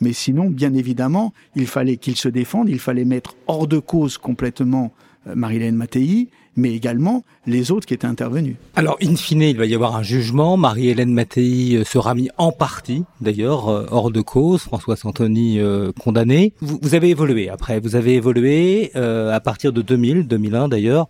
Mais 0.00 0.12
sinon, 0.12 0.50
bien 0.50 0.74
évidemment, 0.74 1.32
il 1.54 1.66
fallait 1.66 1.96
qu'il 1.96 2.16
se 2.16 2.28
défende, 2.28 2.68
il 2.68 2.78
fallait 2.78 3.04
mettre 3.04 3.34
hors 3.46 3.66
de 3.66 3.78
cause 3.78 4.18
complètement 4.18 4.92
euh, 5.26 5.34
Marilène 5.34 5.76
Mattei, 5.76 6.28
mais 6.56 6.72
également 6.72 7.24
les 7.46 7.70
autres 7.70 7.86
qui 7.86 7.94
étaient 7.94 8.06
intervenus. 8.06 8.56
Alors, 8.74 8.96
in 9.02 9.16
fine, 9.16 9.42
il 9.42 9.56
va 9.56 9.66
y 9.66 9.74
avoir 9.74 9.96
un 9.96 10.02
jugement. 10.02 10.56
Marie-Hélène 10.56 11.12
Mattei 11.12 11.76
euh, 11.76 11.84
sera 11.84 12.14
mise 12.14 12.30
en 12.38 12.52
partie, 12.52 13.04
d'ailleurs, 13.20 13.68
euh, 13.68 13.86
hors 13.90 14.10
de 14.10 14.20
cause. 14.20 14.62
François 14.62 14.96
Santoni 14.96 15.58
condamné. 15.98 16.52
Vous, 16.60 16.78
vous, 16.80 16.94
avez 16.94 17.10
évolué 17.10 17.48
après. 17.48 17.80
Vous 17.80 17.96
avez 17.96 18.14
évolué 18.14 18.94
à 18.94 19.40
partir 19.40 19.72
de 19.72 19.82
2000, 19.82 20.26
2001 20.26 20.68
d'ailleurs 20.68 21.08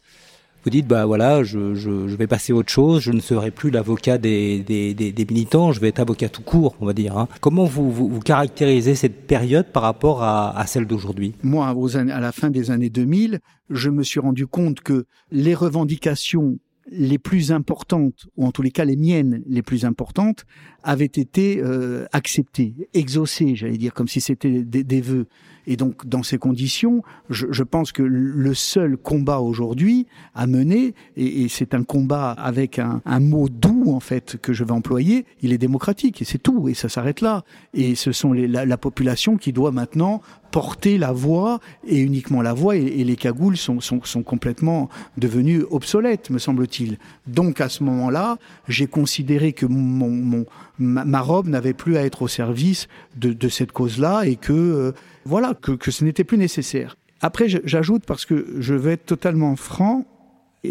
vous 0.67 0.71
dites 0.71 0.89
bah 0.89 1.07
voilà, 1.07 1.45
je, 1.45 1.77
je, 1.77 1.91
vais 2.17 2.27
passer 2.27 2.53
à 2.53 2.57
autre 2.57 2.73
chose, 2.73 3.01
je 3.01 3.13
ne 3.13 3.21
serai 3.21 3.53
plus 3.53 3.71
l'avocat 3.71 4.19
des, 4.19 4.59
des, 4.59 4.95
des, 4.95 5.25
militants, 5.25 5.71
je 5.71 5.79
vais 5.79 5.87
être 5.87 6.01
avocat 6.01 6.29
tout 6.29 6.43
court, 6.43 6.75
on 6.81 6.87
va 6.87 6.93
dire. 6.93 7.17
Hein. 7.17 7.29
Comment 7.41 7.67
vous, 7.67 7.93
vous, 7.93 8.19
caractérisez 8.19 8.97
cette 8.97 9.29
période 9.29 9.67
par 9.67 9.85
rapport 9.85 10.25
à, 10.25 10.59
à 10.59 10.67
celle 10.67 10.89
d'aujourd'hui? 10.89 11.35
Moi, 11.45 11.73
aux 11.73 11.97
à 11.97 12.03
la 12.03 12.33
fin 12.33 12.51
des 12.51 12.73
années 12.73 12.91
2000, 12.91 13.39
je 13.71 13.91
me 13.91 14.03
suis 14.03 14.19
rendu 14.19 14.49
compte 14.49 14.81
que 14.81 15.07
les 15.31 15.55
revendications 15.55 16.59
les 16.91 17.19
plus 17.19 17.53
importantes, 17.53 18.27
ou 18.37 18.45
en 18.45 18.51
tous 18.51 18.63
les 18.63 18.73
cas 18.73 18.85
les 18.85 18.97
miennes 18.97 19.45
les 19.47 19.63
plus 19.63 19.85
importantes, 19.85 20.47
avaient 20.83 21.05
été 21.05 21.61
euh, 21.63 22.07
acceptées, 22.13 22.75
exaucées, 22.93 23.55
j'allais 23.55 23.79
dire, 23.79 23.95
comme 23.95 24.09
si 24.09 24.21
c'était 24.21 24.63
des, 24.63 24.83
des 24.83 25.01
vœux. 25.01 25.27
Et 25.67 25.77
donc, 25.77 26.07
dans 26.07 26.23
ces 26.23 26.39
conditions, 26.39 27.03
je, 27.29 27.63
pense 27.63 27.93
que 27.93 28.03
le 28.03 28.55
seul 28.55 28.97
combat 28.97 29.41
aujourd'hui 29.41 30.07
à 30.35 30.47
mener, 30.47 30.95
et, 31.17 31.43
et 31.43 31.49
c'est 31.49 31.75
un 31.75 31.83
combat 31.83 32.31
avec 32.31 32.79
un, 32.79 33.03
un, 33.05 33.21
mot 33.21 33.49
doux 33.49 33.76
en 33.95 34.01
fait 34.01 34.37
que 34.41 34.53
je 34.53 34.65
vais 34.65 34.73
employer, 34.73 35.27
il 35.43 35.53
est 35.53 35.59
démocratique 35.59 36.23
et 36.23 36.25
c'est 36.25 36.39
tout, 36.39 36.69
et 36.69 36.75
ça 36.75 36.89
s'arrête 36.89 37.21
là. 37.21 37.45
Et 37.75 37.95
ce 37.95 38.13
sont 38.13 38.33
la, 38.33 38.65
la, 38.65 38.77
population 38.77 39.37
qui 39.37 39.53
doit 39.53 39.73
maintenant 39.73 40.21
porter 40.51 40.99
la 40.99 41.13
voix 41.13 41.61
et 41.87 41.99
uniquement 41.99 42.43
la 42.43 42.53
voix, 42.53 42.77
et, 42.77 43.05
les 43.05 43.17
cagoules 43.17 43.57
sont, 43.57 43.81
sont, 43.81 44.03
sont 44.05 44.23
complètement 44.23 44.89
devenues 45.17 45.65
obsolètes, 45.71 46.31
me 46.31 46.39
semble-t-il. 46.39 46.99
Donc 47.27 47.61
à 47.61 47.69
ce 47.69 47.85
moment-là, 47.85 48.39
j'ai 48.69 48.87
considéré 48.87 49.53
que 49.53 49.67
mon, 49.67 50.47
ma, 50.79 51.21
robe 51.21 51.49
n'avait 51.49 51.75
plus 51.75 51.97
à 51.97 52.05
être 52.05 52.23
au 52.23 52.29
service 52.29 52.89
de, 53.17 53.49
cette 53.49 53.73
cause-là 53.73 54.23
et 54.25 54.37
que 54.37 54.53
euh, 54.53 54.93
voilà, 55.25 55.55
que 55.55 55.91
ce 55.91 56.05
n'était 56.05 56.25
plus 56.25 56.39
nécessaire. 56.39 56.97
Après, 57.21 57.49
j'ajoute, 57.49 58.05
parce 58.07 58.27
que 58.27 58.57
je 58.59 58.75
vais 58.75 58.93
être 58.93 59.07
totalement 59.07 59.57
franc 59.57 60.05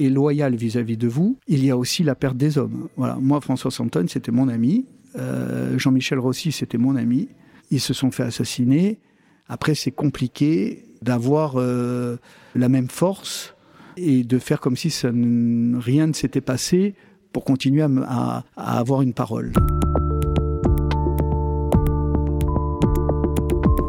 et 0.03 0.09
loyal 0.09 0.55
vis-à-vis 0.55 0.97
de 0.97 1.07
vous, 1.07 1.37
il 1.47 1.63
y 1.65 1.71
a 1.71 1.77
aussi 1.77 2.03
la 2.03 2.15
perte 2.15 2.37
des 2.37 2.57
hommes. 2.57 2.87
Voilà, 2.97 3.17
moi, 3.19 3.41
François 3.41 3.71
Santon, 3.71 4.05
c'était 4.07 4.31
mon 4.31 4.47
ami. 4.47 4.85
Euh, 5.17 5.77
Jean-Michel 5.77 6.19
Rossi, 6.19 6.51
c'était 6.51 6.77
mon 6.77 6.95
ami. 6.95 7.29
Ils 7.71 7.79
se 7.79 7.93
sont 7.93 8.11
fait 8.11 8.23
assassiner. 8.23 8.99
Après, 9.47 9.75
c'est 9.75 9.91
compliqué 9.91 10.85
d'avoir 11.01 11.53
euh, 11.55 12.17
la 12.55 12.69
même 12.69 12.89
force 12.89 13.55
et 13.97 14.23
de 14.23 14.39
faire 14.39 14.59
comme 14.59 14.75
si 14.75 14.89
ça 14.89 15.09
rien 15.09 16.07
ne 16.07 16.13
s'était 16.13 16.41
passé 16.41 16.95
pour 17.31 17.43
continuer 17.43 17.83
à, 17.83 18.43
à 18.55 18.79
avoir 18.79 19.01
une 19.01 19.13
parole. 19.13 19.53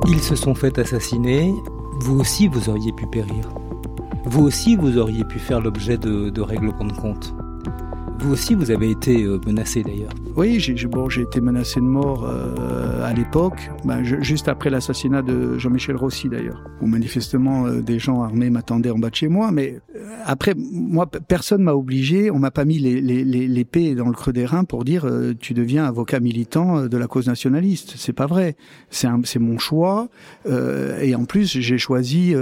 Ils 0.09 0.21
se 0.21 0.37
sont 0.37 0.55
fait 0.55 0.79
assassiner. 0.79 1.53
vous 2.01 2.21
aussi 2.21 2.49
vous 2.49 2.69
auriez 2.69 2.93
pu 2.93 3.07
périr. 3.07 3.49
Vous 4.29 4.43
aussi 4.43 4.75
vous 4.75 4.99
auriez 4.99 5.25
pu 5.25 5.39
faire 5.39 5.61
l'objet 5.61 5.97
de, 5.97 6.31
de 6.31 6.41
règlements 6.41 6.85
de 6.85 6.93
compte. 6.93 7.33
Vous 8.19 8.33
aussi, 8.33 8.55
vous 8.55 8.73
avez 8.73 8.91
été 8.91 9.23
euh, 9.23 9.39
menacé 9.47 9.85
d'ailleurs. 9.85 10.11
Oui, 10.35 10.59
j'ai 10.59 10.75
bon, 10.87 11.09
été 11.09 11.41
menacé 11.41 11.81
de 11.81 11.85
mort 11.85 12.27
euh, 12.29 13.05
à 13.05 13.13
l'époque, 13.13 13.71
ben, 13.85 14.03
juste 14.03 14.49
après 14.49 14.69
l'assassinat 14.69 15.23
de 15.23 15.59
Jean-Michel 15.59 15.97
Rossi 15.97 16.29
d'ailleurs, 16.29 16.61
où 16.81 16.87
manifestement 16.87 17.67
euh, 17.67 17.83
des 17.83 17.99
gens 17.99 18.23
armés 18.23 18.51
m'attendaient 18.51 18.91
en 18.91 18.99
bas 18.99 19.11
de 19.11 19.15
chez 19.15 19.29
moi. 19.29 19.53
Mais 19.53 19.79
après, 20.25 20.55
moi, 20.57 21.07
personne 21.07 21.63
m'a 21.63 21.75
obligé, 21.75 22.31
on 22.31 22.39
m'a 22.39 22.51
pas 22.51 22.65
mis 22.65 22.79
l'épée 22.79 23.95
dans 23.95 24.07
le 24.07 24.13
creux 24.13 24.33
des 24.33 24.47
reins 24.47 24.65
pour 24.65 24.85
dire 24.85 25.07
tu 25.41 25.55
deviens 25.55 25.85
avocat 25.85 26.21
militant 26.21 26.87
de 26.87 26.97
la 26.97 27.07
cause 27.07 27.27
nationaliste. 27.27 27.95
C'est 27.97 28.13
pas 28.13 28.27
vrai. 28.27 28.57
C'est 28.91 29.39
mon 29.39 29.59
choix. 29.59 30.09
et 30.49 31.15
en 31.15 31.25
plus, 31.25 31.59
j'ai 31.59 31.79
choisi 31.79 32.35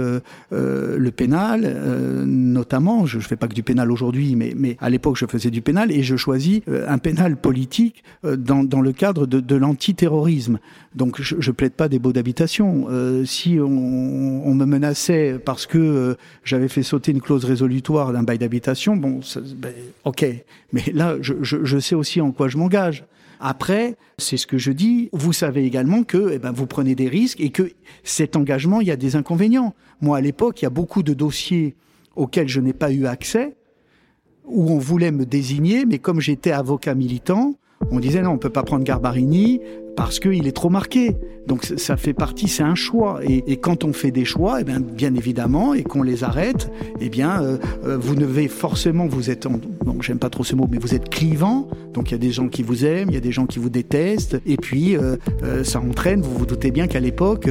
le 0.51 1.09
pénal, 1.11 2.25
notamment. 2.25 3.05
Je, 3.05 3.19
je 3.19 3.27
fais 3.27 3.35
pas 3.35 3.47
que 3.47 3.53
du 3.53 3.63
pénal 3.63 3.91
aujourd'hui, 3.91 4.35
mais, 4.35 4.53
mais 4.55 4.77
à 4.79 4.89
l'époque, 4.89 5.17
je 5.17 5.25
faisais 5.25 5.49
du 5.49 5.61
pénal 5.61 5.91
et 5.91 6.03
je 6.03 6.15
choisis 6.15 6.61
euh, 6.67 6.85
un 6.87 6.97
pénal 6.97 7.37
politique 7.37 8.03
euh, 8.23 8.35
dans, 8.35 8.63
dans 8.63 8.81
le 8.81 8.91
cadre 8.91 9.25
de, 9.25 9.39
de 9.39 9.55
l'antiterrorisme. 9.55 10.59
Donc 10.93 11.21
je, 11.21 11.35
je 11.39 11.51
plaide 11.51 11.73
pas 11.73 11.89
des 11.89 11.99
baux 11.99 12.13
d'habitation. 12.13 12.87
Euh, 12.89 13.25
si 13.25 13.57
on, 13.59 14.47
on, 14.47 14.53
me 14.53 14.65
menaçait 14.65 15.39
parce 15.43 15.65
que 15.65 16.15
j'avais 16.43 16.67
fait 16.69 16.83
sauter 16.83 17.11
une 17.11 17.19
clause 17.19 17.45
résolutoire 17.55 18.11
d'un 18.11 18.23
bail 18.23 18.37
d'habitation, 18.37 18.97
bon, 18.97 19.21
ben, 19.55 19.73
ok. 20.03 20.25
Mais 20.73 20.83
là, 20.93 21.15
je, 21.21 21.33
je, 21.41 21.63
je 21.63 21.79
sais 21.79 21.95
aussi 21.95 22.19
en 22.19 22.31
quoi 22.31 22.49
je 22.49 22.57
m'engage. 22.57 23.05
Après, 23.39 23.95
c'est 24.17 24.37
ce 24.37 24.45
que 24.45 24.57
je 24.57 24.71
dis. 24.71 25.09
Vous 25.13 25.33
savez 25.33 25.65
également 25.65 26.03
que 26.03 26.31
eh 26.33 26.39
ben, 26.39 26.51
vous 26.51 26.67
prenez 26.67 26.95
des 26.95 27.07
risques 27.07 27.39
et 27.39 27.49
que 27.49 27.71
cet 28.03 28.35
engagement, 28.35 28.81
il 28.81 28.87
y 28.87 28.91
a 28.91 28.97
des 28.97 29.15
inconvénients. 29.15 29.73
Moi, 30.01 30.17
à 30.17 30.21
l'époque, 30.21 30.61
il 30.61 30.65
y 30.65 30.67
a 30.67 30.71
beaucoup 30.71 31.03
de 31.03 31.13
dossiers 31.13 31.75
auxquels 32.15 32.49
je 32.49 32.59
n'ai 32.59 32.73
pas 32.73 32.91
eu 32.91 33.05
accès 33.05 33.55
où 34.45 34.69
on 34.71 34.77
voulait 34.77 35.11
me 35.11 35.25
désigner, 35.25 35.85
mais 35.85 35.97
comme 35.97 36.19
j'étais 36.19 36.51
avocat 36.51 36.93
militant, 36.93 37.55
on 37.91 37.99
disait 37.99 38.21
non, 38.21 38.31
on 38.31 38.37
peut 38.37 38.51
pas 38.51 38.63
prendre 38.63 38.83
Garbarini 38.83 39.59
parce 39.95 40.19
qu'il 40.19 40.47
est 40.47 40.55
trop 40.55 40.69
marqué. 40.69 41.15
Donc 41.47 41.63
ça 41.63 41.95
fait 41.95 42.13
partie, 42.13 42.47
c'est 42.47 42.63
un 42.63 42.75
choix. 42.75 43.19
Et, 43.23 43.57
quand 43.57 43.83
on 43.83 43.93
fait 43.93 44.11
des 44.11 44.25
choix, 44.25 44.61
eh 44.61 44.63
bien, 44.63 44.79
bien 44.79 45.13
évidemment, 45.15 45.73
et 45.73 45.83
qu'on 45.83 46.01
les 46.01 46.23
arrête, 46.23 46.71
eh 46.99 47.09
bien, 47.09 47.41
euh, 47.41 47.57
euh, 47.85 47.97
vous 47.97 48.15
devez 48.15 48.47
forcément, 48.47 49.05
vous 49.05 49.29
êtes, 49.29 49.45
en, 49.45 49.59
j'aime 50.01 50.19
pas 50.19 50.29
trop 50.29 50.43
ce 50.43 50.55
mot, 50.55 50.67
mais 50.69 50.77
vous 50.77 50.95
êtes 50.95 51.09
clivant. 51.09 51.67
Donc 51.93 52.09
il 52.09 52.13
y 52.13 52.15
a 52.15 52.19
des 52.19 52.31
gens 52.31 52.47
qui 52.47 52.63
vous 52.63 52.83
aiment, 52.83 53.09
il 53.09 53.13
y 53.13 53.17
a 53.17 53.21
des 53.21 53.31
gens 53.31 53.45
qui 53.45 53.59
vous 53.59 53.69
détestent, 53.69 54.39
et 54.45 54.57
puis 54.57 54.97
euh, 54.97 55.17
ça 55.63 55.79
entraîne. 55.79 56.21
Vous 56.21 56.35
vous 56.35 56.45
doutez 56.45 56.71
bien 56.71 56.87
qu'à 56.87 56.99
l'époque, 56.99 57.49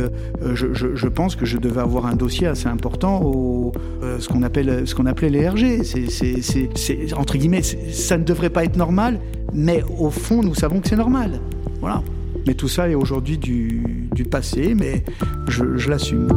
je, 0.54 1.08
pense 1.08 1.36
que 1.36 1.46
je 1.46 1.58
devais 1.58 1.80
avoir 1.80 2.06
un 2.06 2.16
dossier 2.16 2.46
assez 2.46 2.66
important 2.66 3.22
au 3.22 3.72
ce 4.18 4.28
qu'on 4.28 4.42
appelle, 4.42 4.86
ce 4.86 4.94
qu'on 4.94 5.06
appelait 5.06 5.30
les 5.30 5.48
RG. 5.48 5.82
C'est 5.84 7.14
entre 7.16 7.38
guillemets, 7.38 7.62
ça 7.62 8.18
ne 8.18 8.24
devrait 8.24 8.50
pas 8.50 8.64
être 8.64 8.76
normal, 8.76 9.20
mais 9.52 9.82
au 9.98 10.10
fond, 10.10 10.42
nous 10.42 10.54
savons 10.54 10.80
que 10.80 10.88
c'est 10.88 10.96
normal. 10.96 11.40
Voilà. 11.80 12.02
Mais 12.46 12.54
tout 12.54 12.68
ça 12.68 12.88
est 12.88 12.94
aujourd'hui 12.94 13.38
du, 13.38 14.24
passé, 14.30 14.74
mais 14.74 15.04
je, 15.48 15.76
je 15.76 15.90
l'assume. 15.90 16.28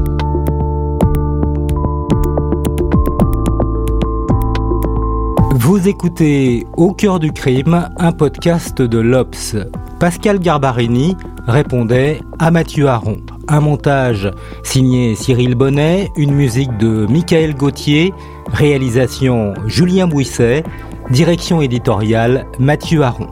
Vous 5.55 5.87
écoutez 5.87 6.65
Au 6.77 6.93
cœur 6.93 7.19
du 7.19 7.33
crime, 7.33 7.89
un 7.97 8.11
podcast 8.13 8.81
de 8.81 8.99
l'Obs. 8.99 9.57
Pascal 9.99 10.39
Garbarini 10.39 11.17
répondait 11.45 12.21
à 12.39 12.51
Mathieu 12.51 12.87
Aron. 12.87 13.17
Un 13.49 13.59
montage 13.59 14.31
signé 14.63 15.15
Cyril 15.15 15.55
Bonnet, 15.55 16.09
une 16.15 16.33
musique 16.33 16.77
de 16.77 17.05
Michael 17.09 17.55
Gauthier, 17.55 18.13
réalisation 18.53 19.53
Julien 19.65 20.07
Bouisset, 20.07 20.63
direction 21.09 21.61
éditoriale 21.61 22.45
Mathieu 22.59 23.01
Aron. 23.01 23.27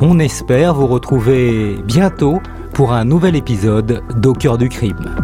On 0.00 0.18
espère 0.18 0.74
vous 0.74 0.88
retrouver 0.88 1.76
bientôt 1.84 2.40
pour 2.72 2.92
un 2.92 3.04
nouvel 3.04 3.36
épisode 3.36 4.02
d'Au 4.20 4.34
du 4.56 4.68
crime. 4.68 5.16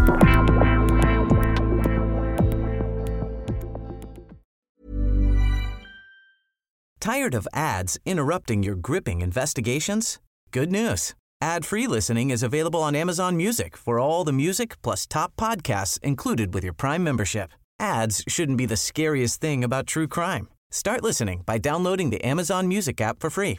Tired 7.01 7.35
of 7.35 7.49
ads 7.53 7.99
interrupting 8.07 8.63
your 8.63 8.77
gripping 8.77 9.23
investigations? 9.23 10.21
Good 10.53 10.71
news. 10.71 11.15
Ad-free 11.43 11.89
listening 11.89 12.31
is 12.31 12.45
available 12.45 12.81
on 12.81 12.95
Amazon 12.95 13.37
Music 13.37 13.77
for 13.77 13.99
all 13.99 14.23
the 14.23 14.33
music 14.33 14.81
plus 14.83 15.05
top 15.05 15.33
podcasts 15.37 15.99
included 16.05 16.55
with 16.55 16.63
your 16.63 16.75
Prime 16.75 17.03
membership. 17.03 17.51
Ads 17.81 18.23
shouldn't 18.29 18.59
be 18.59 18.67
the 18.67 18.77
scariest 18.77 19.41
thing 19.41 19.65
about 19.65 19.89
true 19.89 20.07
crime. 20.07 20.49
Start 20.71 21.03
listening 21.03 21.43
by 21.45 21.59
downloading 21.59 22.11
the 22.11 22.25
Amazon 22.25 22.69
Music 22.69 23.01
app 23.01 23.19
for 23.19 23.31
free 23.31 23.59